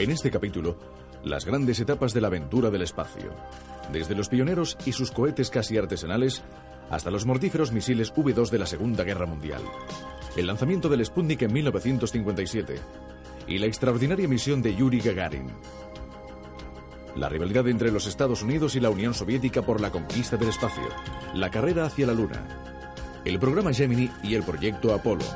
En 0.00 0.10
este 0.10 0.30
capítulo, 0.30 0.78
las 1.24 1.44
grandes 1.44 1.78
etapas 1.78 2.14
de 2.14 2.22
la 2.22 2.28
aventura 2.28 2.70
del 2.70 2.80
espacio. 2.80 3.34
Desde 3.92 4.14
los 4.14 4.30
pioneros 4.30 4.78
y 4.86 4.92
sus 4.92 5.10
cohetes 5.10 5.50
casi 5.50 5.76
artesanales 5.76 6.42
hasta 6.88 7.10
los 7.10 7.26
mortíferos 7.26 7.70
misiles 7.70 8.10
V2 8.14 8.48
de 8.48 8.58
la 8.58 8.64
Segunda 8.64 9.04
Guerra 9.04 9.26
Mundial. 9.26 9.60
El 10.36 10.46
lanzamiento 10.46 10.88
del 10.88 11.04
Sputnik 11.04 11.42
en 11.42 11.52
1957 11.52 12.76
y 13.46 13.58
la 13.58 13.66
extraordinaria 13.66 14.26
misión 14.26 14.62
de 14.62 14.74
Yuri 14.74 15.00
Gagarin. 15.00 15.48
La 17.14 17.28
rivalidad 17.28 17.68
entre 17.68 17.92
los 17.92 18.06
Estados 18.06 18.42
Unidos 18.42 18.76
y 18.76 18.80
la 18.80 18.88
Unión 18.88 19.12
Soviética 19.12 19.60
por 19.60 19.82
la 19.82 19.90
conquista 19.90 20.38
del 20.38 20.48
espacio. 20.48 20.88
La 21.34 21.50
carrera 21.50 21.84
hacia 21.84 22.06
la 22.06 22.14
Luna. 22.14 22.42
El 23.26 23.38
programa 23.38 23.74
Gemini 23.74 24.10
y 24.22 24.34
el 24.34 24.44
proyecto 24.44 24.94
Apolo 24.94 25.26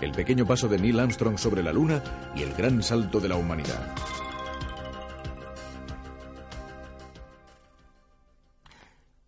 el 0.00 0.12
pequeño 0.12 0.46
paso 0.46 0.68
de 0.68 0.78
Neil 0.78 1.00
Armstrong 1.00 1.38
sobre 1.38 1.62
la 1.62 1.72
Luna 1.72 2.02
y 2.34 2.42
el 2.42 2.52
gran 2.54 2.82
salto 2.82 3.20
de 3.20 3.28
la 3.28 3.36
humanidad. 3.36 3.94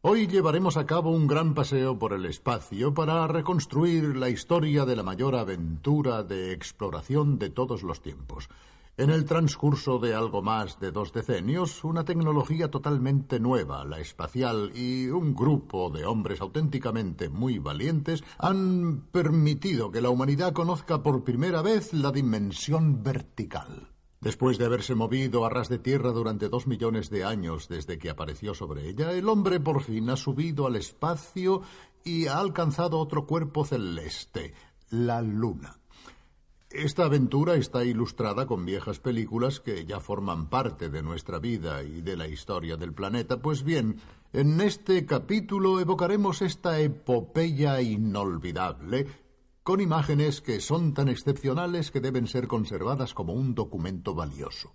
Hoy 0.09 0.29
llevaremos 0.29 0.77
a 0.77 0.87
cabo 0.87 1.11
un 1.11 1.27
gran 1.27 1.53
paseo 1.53 1.99
por 1.99 2.13
el 2.13 2.27
espacio 2.27 2.95
para 2.95 3.27
reconstruir 3.27 4.17
la 4.17 4.29
historia 4.29 4.85
de 4.85 4.95
la 4.95 5.03
mayor 5.03 5.35
aventura 5.35 6.23
de 6.23 6.53
exploración 6.53 7.41
de 7.41 7.51
todos 7.51 7.83
los 7.83 8.01
tiempos. 8.01 8.49
En 8.99 9.11
el 9.11 9.27
transcurso 9.27 9.99
de 9.99 10.15
algo 10.15 10.41
más 10.41 10.81
de 10.81 10.91
dos 10.91 11.13
decenios, 11.13 11.85
una 11.85 12.07
tecnología 12.07 12.71
totalmente 12.71 13.39
nueva, 13.39 13.85
la 13.85 14.01
espacial, 14.01 14.73
y 14.75 15.09
un 15.09 15.35
grupo 15.35 15.91
de 15.91 16.07
hombres 16.07 16.41
auténticamente 16.41 17.29
muy 17.29 17.59
valientes 17.59 18.25
han 18.39 19.03
permitido 19.13 19.91
que 19.91 20.01
la 20.01 20.09
humanidad 20.09 20.55
conozca 20.55 21.03
por 21.03 21.25
primera 21.25 21.61
vez 21.61 21.93
la 21.93 22.11
dimensión 22.11 23.03
vertical. 23.03 23.91
Después 24.23 24.57
de 24.57 24.65
haberse 24.65 24.95
movido 24.95 25.45
a 25.45 25.51
ras 25.51 25.69
de 25.69 25.79
tierra 25.79 26.13
durante 26.13 26.49
dos 26.49 26.67
millones 26.67 27.11
de 27.11 27.23
años 27.23 27.69
desde 27.69 27.99
que 27.99 28.09
apareció 28.09 28.55
sobre 28.55 28.89
ella, 28.89 29.13
el 29.13 29.29
hombre 29.29 29.61
por 29.61 29.83
fin 29.83 30.09
ha 30.09 30.17
subido 30.17 30.67
al 30.67 30.75
espacio 30.75 31.61
y 32.03 32.29
ha 32.29 32.39
alcanzado 32.39 32.99
otro 32.99 33.27
cuerpo 33.27 33.67
celeste, 33.67 34.55
la 34.89 35.21
Luna. 35.21 35.81
Esta 36.79 37.07
aventura 37.07 37.55
está 37.55 37.87
ilustrada 37.87 38.45
con 38.47 38.67
viejas 38.67 38.99
películas 38.99 39.61
que 39.61 39.87
ya 39.87 39.99
forman 39.99 40.51
parte 40.51 40.91
de 40.91 41.03
nuestra 41.03 41.39
vida 41.39 41.83
y 41.83 42.03
de 42.03 42.19
la 42.19 42.29
historia 42.29 42.77
del 42.77 42.93
planeta. 42.93 43.41
Pues 43.41 43.63
bien, 43.63 43.97
en 44.35 44.61
este 44.61 45.07
capítulo 45.07 45.81
evocaremos 45.81 46.43
esta 46.43 46.79
epopeya 46.79 47.81
inolvidable 47.81 49.07
con 49.63 49.81
imágenes 49.81 50.43
que 50.43 50.61
son 50.61 50.93
tan 50.93 51.09
excepcionales 51.09 51.91
que 51.91 52.03
deben 52.03 52.27
ser 52.27 52.47
conservadas 52.47 53.15
como 53.15 53.33
un 53.33 53.55
documento 53.55 54.15
valioso. 54.15 54.71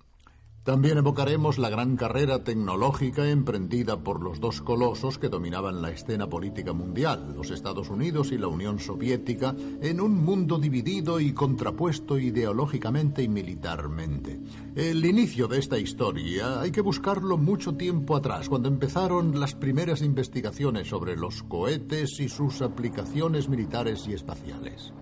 También 0.64 1.00
evocaremos 1.00 1.58
la 1.58 1.72
gran 1.72 1.96
carrera 1.96 2.44
tecnológica 2.44 3.28
emprendida 3.28 4.04
por 4.04 4.22
los 4.22 4.40
dos 4.40 4.62
colosos 4.62 5.18
que 5.18 5.28
dominaban 5.28 5.82
la 5.82 5.90
escena 5.90 6.30
política 6.30 6.72
mundial, 6.72 7.34
los 7.36 7.50
Estados 7.50 7.90
Unidos 7.90 8.32
y 8.32 8.38
la 8.38 8.48
Unión 8.48 8.78
Soviética, 8.78 9.56
en 9.82 10.00
un 10.00 10.24
mundo 10.24 10.60
dividido 10.60 11.20
y 11.20 11.34
contrapuesto 11.34 12.20
ideológicamente 12.20 13.24
y 13.24 13.28
militarmente. 13.28 14.40
El 14.76 15.04
inicio 15.04 15.48
de 15.48 15.58
esta 15.58 15.80
historia 15.80 16.62
hay 16.62 16.70
que 16.70 16.82
buscarlo 16.82 17.40
mucho 17.40 17.74
tiempo 17.74 18.16
atrás, 18.16 18.48
cuando 18.48 18.68
empezaron 18.68 19.40
las 19.40 19.56
primeras 19.56 20.04
investigaciones 20.04 20.90
sobre 20.90 21.16
los 21.16 21.42
cohetes 21.42 22.20
y 22.20 22.30
sus 22.30 22.62
aplicaciones 22.62 23.50
militares 23.50 24.08
y 24.08 24.14
espaciales. 24.14 24.94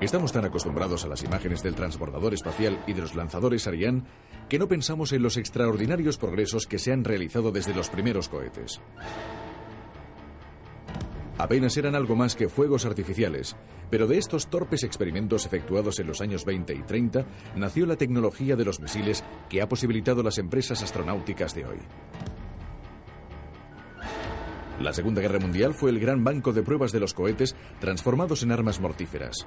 Estamos 0.00 0.30
tan 0.30 0.44
acostumbrados 0.44 1.04
a 1.04 1.08
las 1.08 1.24
imágenes 1.24 1.62
del 1.62 1.74
transbordador 1.74 2.34
espacial 2.34 2.78
y 2.86 2.92
de 2.92 3.00
los 3.00 3.14
lanzadores 3.14 3.66
Ariane 3.66 4.02
que 4.46 4.58
no 4.58 4.68
pensamos 4.68 5.12
en 5.12 5.22
los 5.22 5.38
extraordinarios 5.38 6.18
progresos 6.18 6.66
que 6.66 6.78
se 6.78 6.92
han 6.92 7.02
realizado 7.02 7.50
desde 7.50 7.74
los 7.74 7.88
primeros 7.88 8.28
cohetes. 8.28 8.82
Apenas 11.38 11.76
eran 11.78 11.94
algo 11.94 12.14
más 12.14 12.36
que 12.36 12.50
fuegos 12.50 12.84
artificiales, 12.84 13.56
pero 13.90 14.06
de 14.06 14.18
estos 14.18 14.48
torpes 14.48 14.84
experimentos 14.84 15.46
efectuados 15.46 15.98
en 15.98 16.08
los 16.08 16.20
años 16.20 16.44
20 16.44 16.74
y 16.74 16.82
30 16.82 17.24
nació 17.56 17.86
la 17.86 17.96
tecnología 17.96 18.54
de 18.54 18.66
los 18.66 18.80
misiles 18.80 19.24
que 19.48 19.62
ha 19.62 19.68
posibilitado 19.68 20.22
las 20.22 20.36
empresas 20.36 20.82
astronáuticas 20.82 21.54
de 21.54 21.64
hoy. 21.64 21.78
La 24.80 24.92
Segunda 24.92 25.22
Guerra 25.22 25.38
Mundial 25.38 25.72
fue 25.72 25.88
el 25.88 25.98
gran 25.98 26.22
banco 26.22 26.52
de 26.52 26.62
pruebas 26.62 26.92
de 26.92 27.00
los 27.00 27.14
cohetes 27.14 27.56
transformados 27.80 28.42
en 28.42 28.52
armas 28.52 28.78
mortíferas 28.78 29.46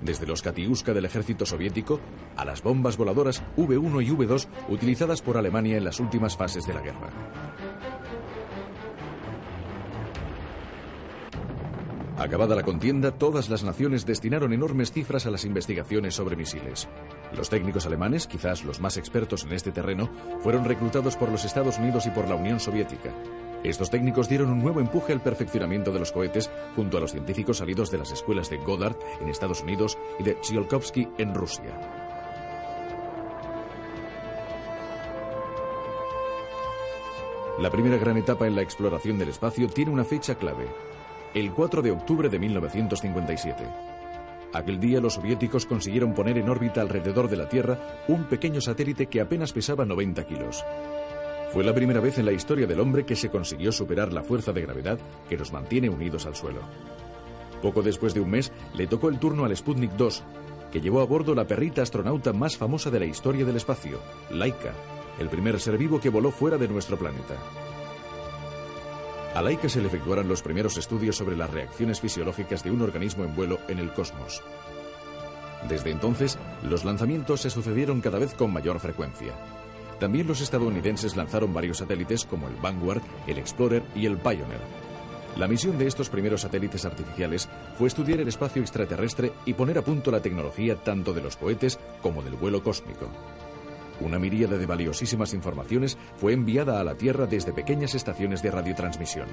desde 0.00 0.26
los 0.26 0.42
Katiuska 0.42 0.92
del 0.92 1.04
ejército 1.04 1.46
soviético 1.46 2.00
a 2.36 2.44
las 2.44 2.62
bombas 2.62 2.96
voladoras 2.96 3.42
V1 3.56 4.04
y 4.04 4.10
V2 4.10 4.46
utilizadas 4.68 5.22
por 5.22 5.36
Alemania 5.36 5.76
en 5.76 5.84
las 5.84 6.00
últimas 6.00 6.36
fases 6.36 6.66
de 6.66 6.74
la 6.74 6.80
guerra. 6.80 7.10
Acabada 12.18 12.56
la 12.56 12.62
contienda, 12.62 13.10
todas 13.10 13.50
las 13.50 13.62
naciones 13.62 14.06
destinaron 14.06 14.54
enormes 14.54 14.90
cifras 14.90 15.26
a 15.26 15.30
las 15.30 15.44
investigaciones 15.44 16.14
sobre 16.14 16.34
misiles. 16.34 16.88
Los 17.36 17.50
técnicos 17.50 17.84
alemanes, 17.84 18.26
quizás 18.26 18.64
los 18.64 18.80
más 18.80 18.96
expertos 18.96 19.44
en 19.44 19.52
este 19.52 19.70
terreno, 19.70 20.10
fueron 20.40 20.64
reclutados 20.64 21.14
por 21.14 21.30
los 21.30 21.44
Estados 21.44 21.78
Unidos 21.78 22.06
y 22.06 22.10
por 22.10 22.26
la 22.26 22.36
Unión 22.36 22.58
Soviética. 22.58 23.12
Estos 23.66 23.90
técnicos 23.90 24.28
dieron 24.28 24.50
un 24.50 24.60
nuevo 24.60 24.78
empuje 24.78 25.12
al 25.12 25.20
perfeccionamiento 25.20 25.90
de 25.90 25.98
los 25.98 26.12
cohetes 26.12 26.50
junto 26.76 26.98
a 26.98 27.00
los 27.00 27.10
científicos 27.10 27.58
salidos 27.58 27.90
de 27.90 27.98
las 27.98 28.12
escuelas 28.12 28.48
de 28.48 28.58
Goddard 28.58 28.96
en 29.20 29.28
Estados 29.28 29.60
Unidos 29.60 29.98
y 30.20 30.22
de 30.22 30.34
Tsiolkovsky 30.34 31.08
en 31.18 31.34
Rusia. 31.34 31.76
La 37.58 37.68
primera 37.68 37.96
gran 37.96 38.16
etapa 38.18 38.46
en 38.46 38.54
la 38.54 38.62
exploración 38.62 39.18
del 39.18 39.30
espacio 39.30 39.66
tiene 39.66 39.90
una 39.90 40.04
fecha 40.04 40.36
clave, 40.36 40.68
el 41.34 41.50
4 41.50 41.82
de 41.82 41.90
octubre 41.90 42.28
de 42.28 42.38
1957. 42.38 43.64
Aquel 44.52 44.78
día 44.78 45.00
los 45.00 45.14
soviéticos 45.14 45.66
consiguieron 45.66 46.14
poner 46.14 46.38
en 46.38 46.48
órbita 46.48 46.82
alrededor 46.82 47.28
de 47.28 47.36
la 47.36 47.48
Tierra 47.48 48.04
un 48.06 48.24
pequeño 48.26 48.60
satélite 48.60 49.06
que 49.06 49.20
apenas 49.20 49.52
pesaba 49.52 49.84
90 49.84 50.24
kilos. 50.24 50.64
Fue 51.52 51.64
la 51.64 51.74
primera 51.74 52.00
vez 52.00 52.18
en 52.18 52.26
la 52.26 52.32
historia 52.32 52.66
del 52.66 52.80
hombre 52.80 53.06
que 53.06 53.16
se 53.16 53.30
consiguió 53.30 53.72
superar 53.72 54.12
la 54.12 54.22
fuerza 54.22 54.52
de 54.52 54.62
gravedad 54.62 54.98
que 55.28 55.36
nos 55.36 55.52
mantiene 55.52 55.88
unidos 55.88 56.26
al 56.26 56.36
suelo. 56.36 56.60
Poco 57.62 57.82
después 57.82 58.14
de 58.14 58.20
un 58.20 58.30
mes, 58.30 58.52
le 58.74 58.86
tocó 58.86 59.08
el 59.08 59.18
turno 59.18 59.44
al 59.44 59.56
Sputnik 59.56 59.92
2, 59.92 60.22
que 60.70 60.80
llevó 60.80 61.00
a 61.00 61.06
bordo 61.06 61.34
la 61.34 61.46
perrita 61.46 61.82
astronauta 61.82 62.32
más 62.32 62.56
famosa 62.56 62.90
de 62.90 63.00
la 63.00 63.06
historia 63.06 63.44
del 63.44 63.56
espacio, 63.56 64.00
Laika, 64.30 64.74
el 65.18 65.28
primer 65.28 65.58
ser 65.60 65.78
vivo 65.78 66.00
que 66.00 66.10
voló 66.10 66.30
fuera 66.30 66.58
de 66.58 66.68
nuestro 66.68 66.98
planeta. 66.98 67.36
A 69.34 69.42
Laika 69.42 69.68
se 69.68 69.80
le 69.80 69.88
efectuaron 69.88 70.28
los 70.28 70.42
primeros 70.42 70.76
estudios 70.76 71.16
sobre 71.16 71.36
las 71.36 71.50
reacciones 71.50 72.00
fisiológicas 72.00 72.64
de 72.64 72.70
un 72.70 72.82
organismo 72.82 73.24
en 73.24 73.34
vuelo 73.34 73.58
en 73.68 73.78
el 73.78 73.92
cosmos. 73.92 74.42
Desde 75.68 75.90
entonces, 75.90 76.38
los 76.62 76.84
lanzamientos 76.84 77.40
se 77.40 77.50
sucedieron 77.50 78.00
cada 78.00 78.18
vez 78.18 78.34
con 78.34 78.52
mayor 78.52 78.78
frecuencia. 78.78 79.34
También 79.98 80.26
los 80.26 80.40
estadounidenses 80.40 81.16
lanzaron 81.16 81.54
varios 81.54 81.78
satélites 81.78 82.24
como 82.24 82.48
el 82.48 82.56
Vanguard, 82.56 83.02
el 83.26 83.38
Explorer 83.38 83.82
y 83.94 84.06
el 84.06 84.18
Pioneer. 84.18 84.60
La 85.36 85.48
misión 85.48 85.76
de 85.76 85.86
estos 85.86 86.08
primeros 86.08 86.42
satélites 86.42 86.84
artificiales 86.84 87.48
fue 87.78 87.88
estudiar 87.88 88.20
el 88.20 88.28
espacio 88.28 88.62
extraterrestre 88.62 89.32
y 89.44 89.52
poner 89.52 89.78
a 89.78 89.82
punto 89.82 90.10
la 90.10 90.22
tecnología 90.22 90.76
tanto 90.76 91.12
de 91.12 91.22
los 91.22 91.36
cohetes 91.36 91.78
como 92.00 92.22
del 92.22 92.36
vuelo 92.36 92.62
cósmico. 92.62 93.10
Una 94.00 94.18
miríada 94.18 94.58
de 94.58 94.66
valiosísimas 94.66 95.32
informaciones 95.34 95.96
fue 96.16 96.32
enviada 96.32 96.80
a 96.80 96.84
la 96.84 96.94
Tierra 96.94 97.26
desde 97.26 97.52
pequeñas 97.52 97.94
estaciones 97.94 98.42
de 98.42 98.50
radiotransmisión. 98.50 99.28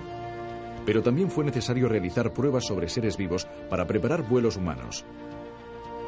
Pero 0.85 1.01
también 1.01 1.29
fue 1.29 1.45
necesario 1.45 1.87
realizar 1.87 2.33
pruebas 2.33 2.65
sobre 2.65 2.89
seres 2.89 3.15
vivos 3.17 3.47
para 3.69 3.87
preparar 3.87 4.27
vuelos 4.27 4.57
humanos. 4.57 5.05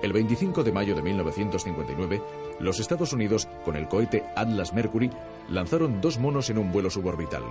El 0.06 0.14
25 0.14 0.64
de 0.64 0.72
mayo 0.72 0.94
de 0.94 1.02
1959, 1.02 2.22
los 2.60 2.80
Estados 2.80 3.12
Unidos, 3.12 3.48
con 3.66 3.76
el 3.76 3.88
cohete 3.88 4.24
Atlas 4.36 4.72
Mercury, 4.72 5.10
lanzaron 5.50 6.00
dos 6.00 6.20
monos 6.20 6.52
en 6.52 6.60
un 6.60 6.72
vuelo 6.72 6.92
suborbital. 6.92 7.42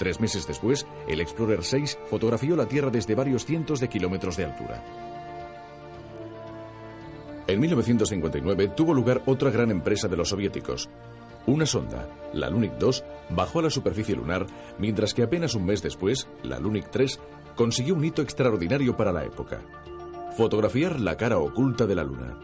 Tres 0.00 0.18
meses 0.18 0.48
después, 0.48 0.84
el 1.06 1.20
Explorer 1.20 1.62
6 1.62 1.96
fotografió 2.10 2.56
la 2.56 2.66
Tierra 2.66 2.90
desde 2.90 3.14
varios 3.14 3.44
cientos 3.44 3.78
de 3.78 3.88
kilómetros 3.88 4.36
de 4.36 4.46
altura. 4.46 4.82
En 7.46 7.60
1959 7.60 8.66
tuvo 8.66 8.92
lugar 8.94 9.22
otra 9.26 9.52
gran 9.52 9.70
empresa 9.70 10.08
de 10.08 10.16
los 10.16 10.30
soviéticos. 10.30 10.88
Una 11.46 11.66
sonda, 11.66 12.08
la 12.32 12.50
Lunik 12.50 12.72
2, 12.78 13.04
bajó 13.30 13.60
a 13.60 13.62
la 13.62 13.70
superficie 13.70 14.16
lunar, 14.16 14.44
mientras 14.80 15.14
que 15.14 15.22
apenas 15.22 15.54
un 15.54 15.66
mes 15.66 15.82
después, 15.82 16.26
la 16.42 16.58
Lunik 16.58 16.90
3 16.90 17.20
consiguió 17.56 17.94
un 17.94 18.04
hito 18.04 18.22
extraordinario 18.22 18.96
para 18.96 19.12
la 19.12 19.24
época. 19.24 19.60
Fotografiar 20.36 21.00
la 21.00 21.16
cara 21.16 21.38
oculta 21.38 21.86
de 21.86 21.94
la 21.94 22.04
Luna. 22.04 22.38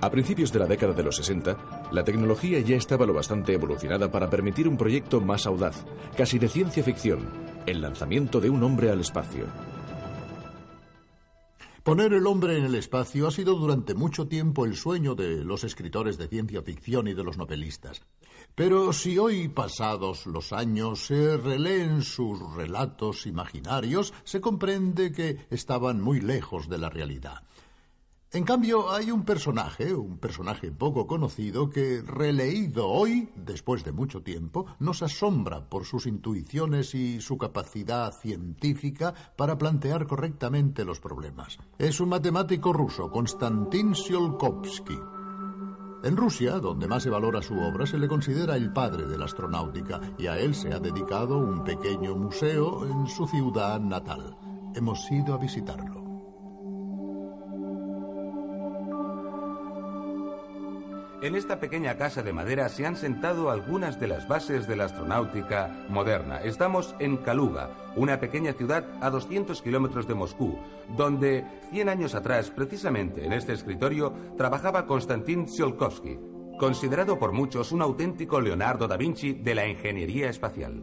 A 0.00 0.10
principios 0.10 0.52
de 0.52 0.58
la 0.58 0.66
década 0.66 0.92
de 0.92 1.02
los 1.02 1.16
60, 1.16 1.88
la 1.90 2.04
tecnología 2.04 2.60
ya 2.60 2.76
estaba 2.76 3.06
lo 3.06 3.14
bastante 3.14 3.54
evolucionada 3.54 4.10
para 4.10 4.28
permitir 4.28 4.68
un 4.68 4.76
proyecto 4.76 5.20
más 5.20 5.46
audaz, 5.46 5.84
casi 6.14 6.38
de 6.38 6.48
ciencia 6.48 6.84
ficción, 6.84 7.20
el 7.64 7.80
lanzamiento 7.80 8.38
de 8.38 8.50
un 8.50 8.62
hombre 8.62 8.90
al 8.90 9.00
espacio. 9.00 9.46
Poner 11.82 12.12
el 12.12 12.26
hombre 12.26 12.58
en 12.58 12.64
el 12.64 12.74
espacio 12.74 13.28
ha 13.28 13.30
sido 13.30 13.54
durante 13.54 13.94
mucho 13.94 14.26
tiempo 14.26 14.64
el 14.64 14.74
sueño 14.74 15.14
de 15.14 15.44
los 15.44 15.64
escritores 15.64 16.18
de 16.18 16.28
ciencia 16.28 16.62
ficción 16.62 17.08
y 17.08 17.14
de 17.14 17.24
los 17.24 17.38
novelistas. 17.38 18.02
Pero 18.54 18.92
si 18.92 19.18
hoy, 19.18 19.48
pasados 19.48 20.26
los 20.26 20.52
años, 20.52 21.06
se 21.06 21.36
releen 21.36 22.02
sus 22.02 22.38
relatos 22.54 23.26
imaginarios, 23.26 24.14
se 24.22 24.40
comprende 24.40 25.10
que 25.10 25.46
estaban 25.50 26.00
muy 26.00 26.20
lejos 26.20 26.68
de 26.68 26.78
la 26.78 26.88
realidad. 26.88 27.42
En 28.30 28.44
cambio, 28.44 28.90
hay 28.90 29.12
un 29.12 29.24
personaje, 29.24 29.94
un 29.94 30.18
personaje 30.18 30.72
poco 30.72 31.06
conocido, 31.06 31.70
que, 31.70 32.02
releído 32.02 32.88
hoy, 32.88 33.28
después 33.36 33.84
de 33.84 33.92
mucho 33.92 34.22
tiempo, 34.22 34.66
nos 34.80 35.02
asombra 35.02 35.68
por 35.68 35.84
sus 35.84 36.06
intuiciones 36.06 36.96
y 36.96 37.20
su 37.20 37.38
capacidad 37.38 38.12
científica 38.12 39.14
para 39.36 39.56
plantear 39.56 40.08
correctamente 40.08 40.84
los 40.84 40.98
problemas. 40.98 41.58
Es 41.78 42.00
un 42.00 42.08
matemático 42.08 42.72
ruso, 42.72 43.08
Konstantin 43.08 43.92
Tsiolkovsky. 43.92 45.23
En 46.04 46.18
Rusia, 46.18 46.58
donde 46.58 46.86
más 46.86 47.02
se 47.02 47.08
valora 47.08 47.40
su 47.40 47.58
obra, 47.58 47.86
se 47.86 47.96
le 47.96 48.06
considera 48.06 48.56
el 48.56 48.70
padre 48.74 49.06
de 49.06 49.16
la 49.16 49.24
astronáutica 49.24 50.02
y 50.18 50.26
a 50.26 50.38
él 50.38 50.54
se 50.54 50.70
ha 50.70 50.78
dedicado 50.78 51.38
un 51.38 51.64
pequeño 51.64 52.14
museo 52.14 52.84
en 52.84 53.06
su 53.06 53.26
ciudad 53.26 53.80
natal. 53.80 54.36
Hemos 54.74 55.10
ido 55.10 55.32
a 55.32 55.38
visitarlo. 55.38 56.03
En 61.24 61.36
esta 61.36 61.58
pequeña 61.58 61.96
casa 61.96 62.22
de 62.22 62.34
madera 62.34 62.68
se 62.68 62.84
han 62.84 62.96
sentado 62.96 63.48
algunas 63.48 63.98
de 63.98 64.08
las 64.08 64.28
bases 64.28 64.68
de 64.68 64.76
la 64.76 64.84
astronáutica 64.84 65.86
moderna. 65.88 66.42
Estamos 66.42 66.94
en 66.98 67.16
Kaluga, 67.16 67.70
una 67.96 68.20
pequeña 68.20 68.52
ciudad 68.52 68.84
a 69.00 69.08
200 69.08 69.62
kilómetros 69.62 70.06
de 70.06 70.12
Moscú, 70.12 70.58
donde 70.98 71.46
100 71.70 71.88
años 71.88 72.14
atrás, 72.14 72.50
precisamente 72.50 73.24
en 73.24 73.32
este 73.32 73.54
escritorio, 73.54 74.12
trabajaba 74.36 74.84
Konstantin 74.84 75.46
Tsiolkovsky, 75.46 76.18
considerado 76.58 77.18
por 77.18 77.32
muchos 77.32 77.72
un 77.72 77.80
auténtico 77.80 78.38
Leonardo 78.38 78.86
da 78.86 78.98
Vinci 78.98 79.32
de 79.32 79.54
la 79.54 79.66
ingeniería 79.66 80.28
espacial. 80.28 80.82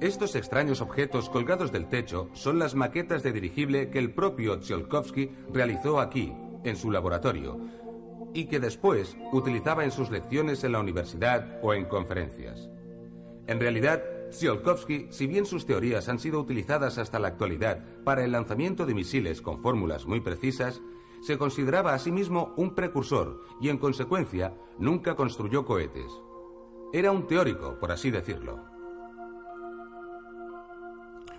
Estos 0.00 0.36
extraños 0.36 0.80
objetos 0.80 1.28
colgados 1.30 1.72
del 1.72 1.88
techo 1.88 2.28
son 2.32 2.60
las 2.60 2.76
maquetas 2.76 3.24
de 3.24 3.32
dirigible 3.32 3.90
que 3.90 3.98
el 3.98 4.14
propio 4.14 4.60
Tsiolkovsky 4.60 5.32
realizó 5.52 5.98
aquí, 5.98 6.32
en 6.70 6.76
su 6.76 6.90
laboratorio 6.90 7.58
y 8.34 8.46
que 8.46 8.60
después 8.60 9.16
utilizaba 9.32 9.84
en 9.84 9.90
sus 9.90 10.10
lecciones 10.10 10.62
en 10.64 10.72
la 10.72 10.80
universidad 10.80 11.58
o 11.62 11.72
en 11.72 11.86
conferencias. 11.86 12.68
En 13.46 13.60
realidad, 13.60 14.02
Tsiolkovsky, 14.30 15.06
si 15.10 15.26
bien 15.26 15.46
sus 15.46 15.66
teorías 15.66 16.08
han 16.08 16.18
sido 16.18 16.40
utilizadas 16.40 16.98
hasta 16.98 17.18
la 17.18 17.28
actualidad 17.28 17.84
para 18.04 18.24
el 18.24 18.32
lanzamiento 18.32 18.84
de 18.84 18.94
misiles 18.94 19.40
con 19.40 19.62
fórmulas 19.62 20.06
muy 20.06 20.20
precisas, 20.20 20.82
se 21.22 21.38
consideraba 21.38 21.94
a 21.94 21.98
sí 21.98 22.12
mismo 22.12 22.52
un 22.56 22.74
precursor 22.74 23.40
y, 23.60 23.68
en 23.68 23.78
consecuencia, 23.78 24.54
nunca 24.78 25.16
construyó 25.16 25.64
cohetes. 25.64 26.10
Era 26.92 27.10
un 27.10 27.26
teórico, 27.26 27.78
por 27.80 27.92
así 27.92 28.10
decirlo. 28.10 28.75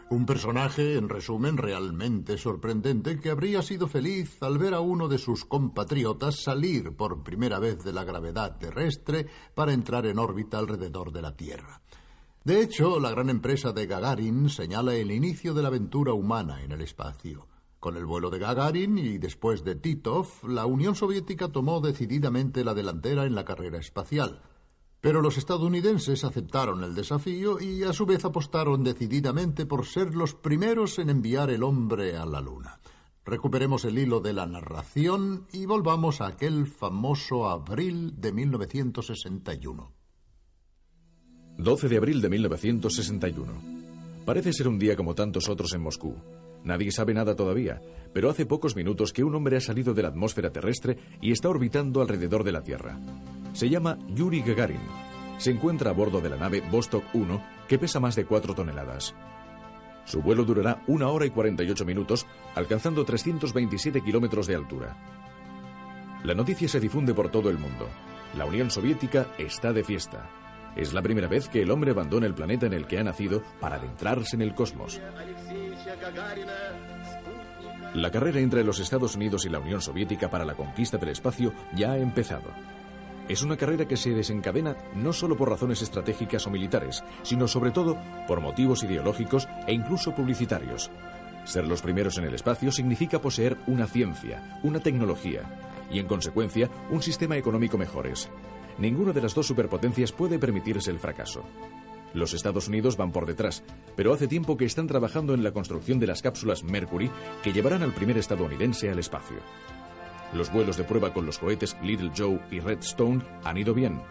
Un 0.10 0.26
personaje, 0.26 0.96
en 0.96 1.10
resumen, 1.10 1.58
realmente 1.58 2.38
sorprendente, 2.38 3.20
que 3.20 3.30
habría 3.30 3.62
sido 3.62 3.90
feliz 3.90 4.42
al 4.42 4.58
ver 4.58 4.74
a 4.74 4.80
uno 4.80 5.10
de 5.10 5.18
sus 5.18 5.44
compatriotas 5.44 6.42
salir 6.42 6.96
por 6.96 7.24
primera 7.24 7.60
vez 7.60 7.84
de 7.84 7.92
la 7.92 8.06
gravedad 8.06 8.58
terrestre 8.58 9.28
para 9.54 9.74
entrar 9.74 10.06
en 10.06 10.18
órbita 10.18 10.60
alrededor 10.60 11.12
de 11.12 11.22
la 11.22 11.36
Tierra. 11.36 11.82
De 12.46 12.62
hecho, 12.62 13.02
la 13.02 13.12
gran 13.12 13.30
empresa 13.30 13.74
de 13.74 13.86
Gagarin 13.86 14.50
señala 14.50 14.96
el 14.96 15.12
inicio 15.12 15.54
de 15.54 15.62
la 15.62 15.68
aventura 15.68 16.14
humana 16.14 16.64
en 16.64 16.72
el 16.72 16.80
espacio. 16.80 17.46
Con 17.82 17.98
el 17.98 18.06
vuelo 18.06 18.30
de 18.30 18.40
Gagarin 18.40 18.98
y 18.98 19.18
después 19.18 19.66
de 19.66 19.76
Titov, 19.76 20.28
la 20.48 20.66
Unión 20.66 20.96
Soviética 20.96 21.50
tomó 21.50 21.82
decididamente 21.82 22.64
la 22.64 22.74
delantera 22.74 23.26
en 23.26 23.36
la 23.36 23.44
carrera 23.44 23.78
espacial. 23.78 24.42
Pero 25.02 25.22
los 25.22 25.38
estadounidenses 25.38 26.24
aceptaron 26.24 26.84
el 26.84 26.96
desafío 26.96 27.60
y 27.60 27.84
a 27.84 27.94
su 27.94 28.06
vez 28.06 28.26
apostaron 28.26 28.84
decididamente 28.84 29.66
por 29.66 29.86
ser 29.86 30.16
los 30.16 30.34
primeros 30.34 30.98
en 31.00 31.10
enviar 31.10 31.50
el 31.50 31.64
hombre 31.64 32.18
a 32.18 32.26
la 32.26 32.42
Luna. 32.42 32.80
Recuperemos 33.24 33.84
el 33.84 34.00
hilo 34.00 34.22
de 34.22 34.34
la 34.34 34.46
narración 34.46 35.48
y 35.52 35.66
volvamos 35.66 36.22
a 36.22 36.28
aquel 36.28 36.66
famoso 36.66 37.50
abril 37.50 38.14
de 38.20 38.32
1961. 38.32 39.92
12 41.58 41.90
de 41.90 41.98
abril 41.98 42.22
de 42.22 42.30
1961. 42.30 43.54
Parece 44.26 44.54
ser 44.54 44.68
un 44.68 44.80
día 44.80 44.96
como 44.96 45.14
tantos 45.14 45.50
otros 45.50 45.74
en 45.74 45.82
Moscú. 45.82 46.16
Nadie 46.64 46.92
sabe 46.92 47.14
nada 47.14 47.36
todavía, 47.36 47.82
pero 48.14 48.30
hace 48.30 48.46
pocos 48.46 48.76
minutos 48.76 49.12
que 49.12 49.24
un 49.24 49.36
hombre 49.36 49.58
ha 49.58 49.62
salido 49.62 49.94
de 49.94 50.04
la 50.04 50.10
atmósfera 50.10 50.52
terrestre 50.52 50.98
y 51.22 51.32
está 51.32 51.50
orbitando 51.50 52.02
alrededor 52.02 52.44
de 52.44 52.52
la 52.52 52.64
Tierra. 52.64 53.00
Se 53.58 53.68
llama 53.68 53.98
Yuri 54.10 54.44
Gagarin. 54.44 54.84
Se 55.40 55.50
encuentra 55.50 55.90
a 55.90 55.94
bordo 55.94 56.22
de 56.22 56.30
la 56.30 56.38
nave 56.38 56.62
Vostok 56.70 57.04
1, 57.16 57.44
que 57.68 57.80
pesa 57.80 58.00
más 58.00 58.16
de 58.16 58.24
4 58.24 58.54
toneladas. 58.54 59.16
Su 60.06 60.22
vuelo 60.22 60.46
durará 60.46 60.84
una 60.86 61.08
hora 61.08 61.26
y 61.26 61.32
48 61.32 61.84
minutos, 61.84 62.28
alcanzando 62.54 63.04
327 63.04 64.04
kilómetros 64.04 64.46
de 64.46 64.54
altura. 64.54 64.96
La 66.24 66.36
noticia 66.36 66.70
se 66.70 66.80
difunde 66.80 67.16
por 67.16 67.32
todo 67.32 67.50
el 67.50 67.58
mundo. 67.58 67.90
La 68.38 68.46
Unión 68.46 68.70
Soviética 68.70 69.26
está 69.40 69.74
de 69.74 69.84
fiesta. 69.84 70.30
Es 70.76 70.94
la 70.94 71.02
primera 71.02 71.28
vez 71.28 71.50
que 71.50 71.64
el 71.64 71.72
hombre 71.72 71.90
abandona 71.90 72.28
el 72.28 72.36
planeta 72.36 72.68
en 72.68 72.74
el 72.74 72.86
que 72.86 73.00
ha 73.00 73.04
nacido 73.04 73.42
para 73.60 73.78
adentrarse 73.78 74.36
en 74.36 74.44
el 74.44 74.54
cosmos. 74.54 75.02
La 77.96 78.12
carrera 78.12 78.40
entre 78.40 78.64
los 78.64 78.78
Estados 78.78 79.16
Unidos 79.16 79.48
y 79.48 79.50
la 79.50 79.58
Unión 79.58 79.82
Soviética 79.82 80.30
para 80.30 80.46
la 80.46 80.54
conquista 80.54 81.00
del 81.00 81.10
espacio 81.10 81.52
ya 81.76 81.94
ha 81.94 81.98
empezado. 81.98 82.52
Es 83.28 83.42
una 83.42 83.58
carrera 83.58 83.86
que 83.86 83.98
se 83.98 84.12
desencadena 84.12 84.78
no 84.96 85.12
solo 85.12 85.36
por 85.36 85.50
razones 85.50 85.82
estratégicas 85.82 86.48
o 86.48 86.50
militares, 86.50 87.04
sino 87.24 87.48
sobre 87.48 87.72
todo 87.72 87.98
por 88.26 88.40
motivos 88.40 88.84
ideológicos 88.84 89.48
e 89.68 89.74
incluso 89.74 90.16
publicitarios. 90.16 90.90
Ser 91.44 91.68
los 91.68 91.82
primeros 91.82 92.18
en 92.18 92.26
el 92.26 92.34
espacio 92.36 92.72
significa 92.72 93.20
poseer 93.20 93.58
una 93.68 93.88
ciencia, 93.88 94.60
una 94.64 94.80
tecnología 94.80 95.42
y, 95.92 96.00
en 96.00 96.08
consecuencia, 96.08 96.70
un 96.90 97.02
sistema 97.02 97.38
económico 97.38 97.78
mejores. 97.78 98.30
Ninguna 98.78 99.12
de 99.12 99.22
las 99.22 99.34
dos 99.34 99.48
superpotencias 99.48 100.12
puede 100.12 100.40
permitirse 100.40 100.92
el 100.92 101.00
fracaso. 101.00 101.44
Los 102.14 102.34
Estados 102.34 102.68
Unidos 102.68 102.96
van 102.96 103.12
por 103.12 103.26
detrás, 103.26 103.64
pero 103.96 104.14
hace 104.14 104.28
tiempo 104.28 104.56
que 104.56 104.66
están 104.66 104.88
trabajando 104.88 105.34
en 105.34 105.44
la 105.44 105.52
construcción 105.52 106.00
de 106.00 106.08
las 106.08 106.22
cápsulas 106.22 106.64
Mercury 106.64 107.12
que 107.44 107.52
llevarán 107.52 107.84
al 107.84 107.94
primer 107.94 108.18
estadounidense 108.18 108.90
al 108.90 109.00
espacio. 109.00 109.38
Los 110.34 110.52
vuelos 110.52 110.78
de 110.78 110.84
prueba 110.84 111.14
con 111.14 111.26
los 111.26 111.40
cohetes 111.40 111.78
Little 111.82 112.12
Joe 112.16 112.40
y 112.52 112.60
Redstone 112.60 113.24
han 113.44 113.58
ido 113.58 113.74
bien. 113.74 114.02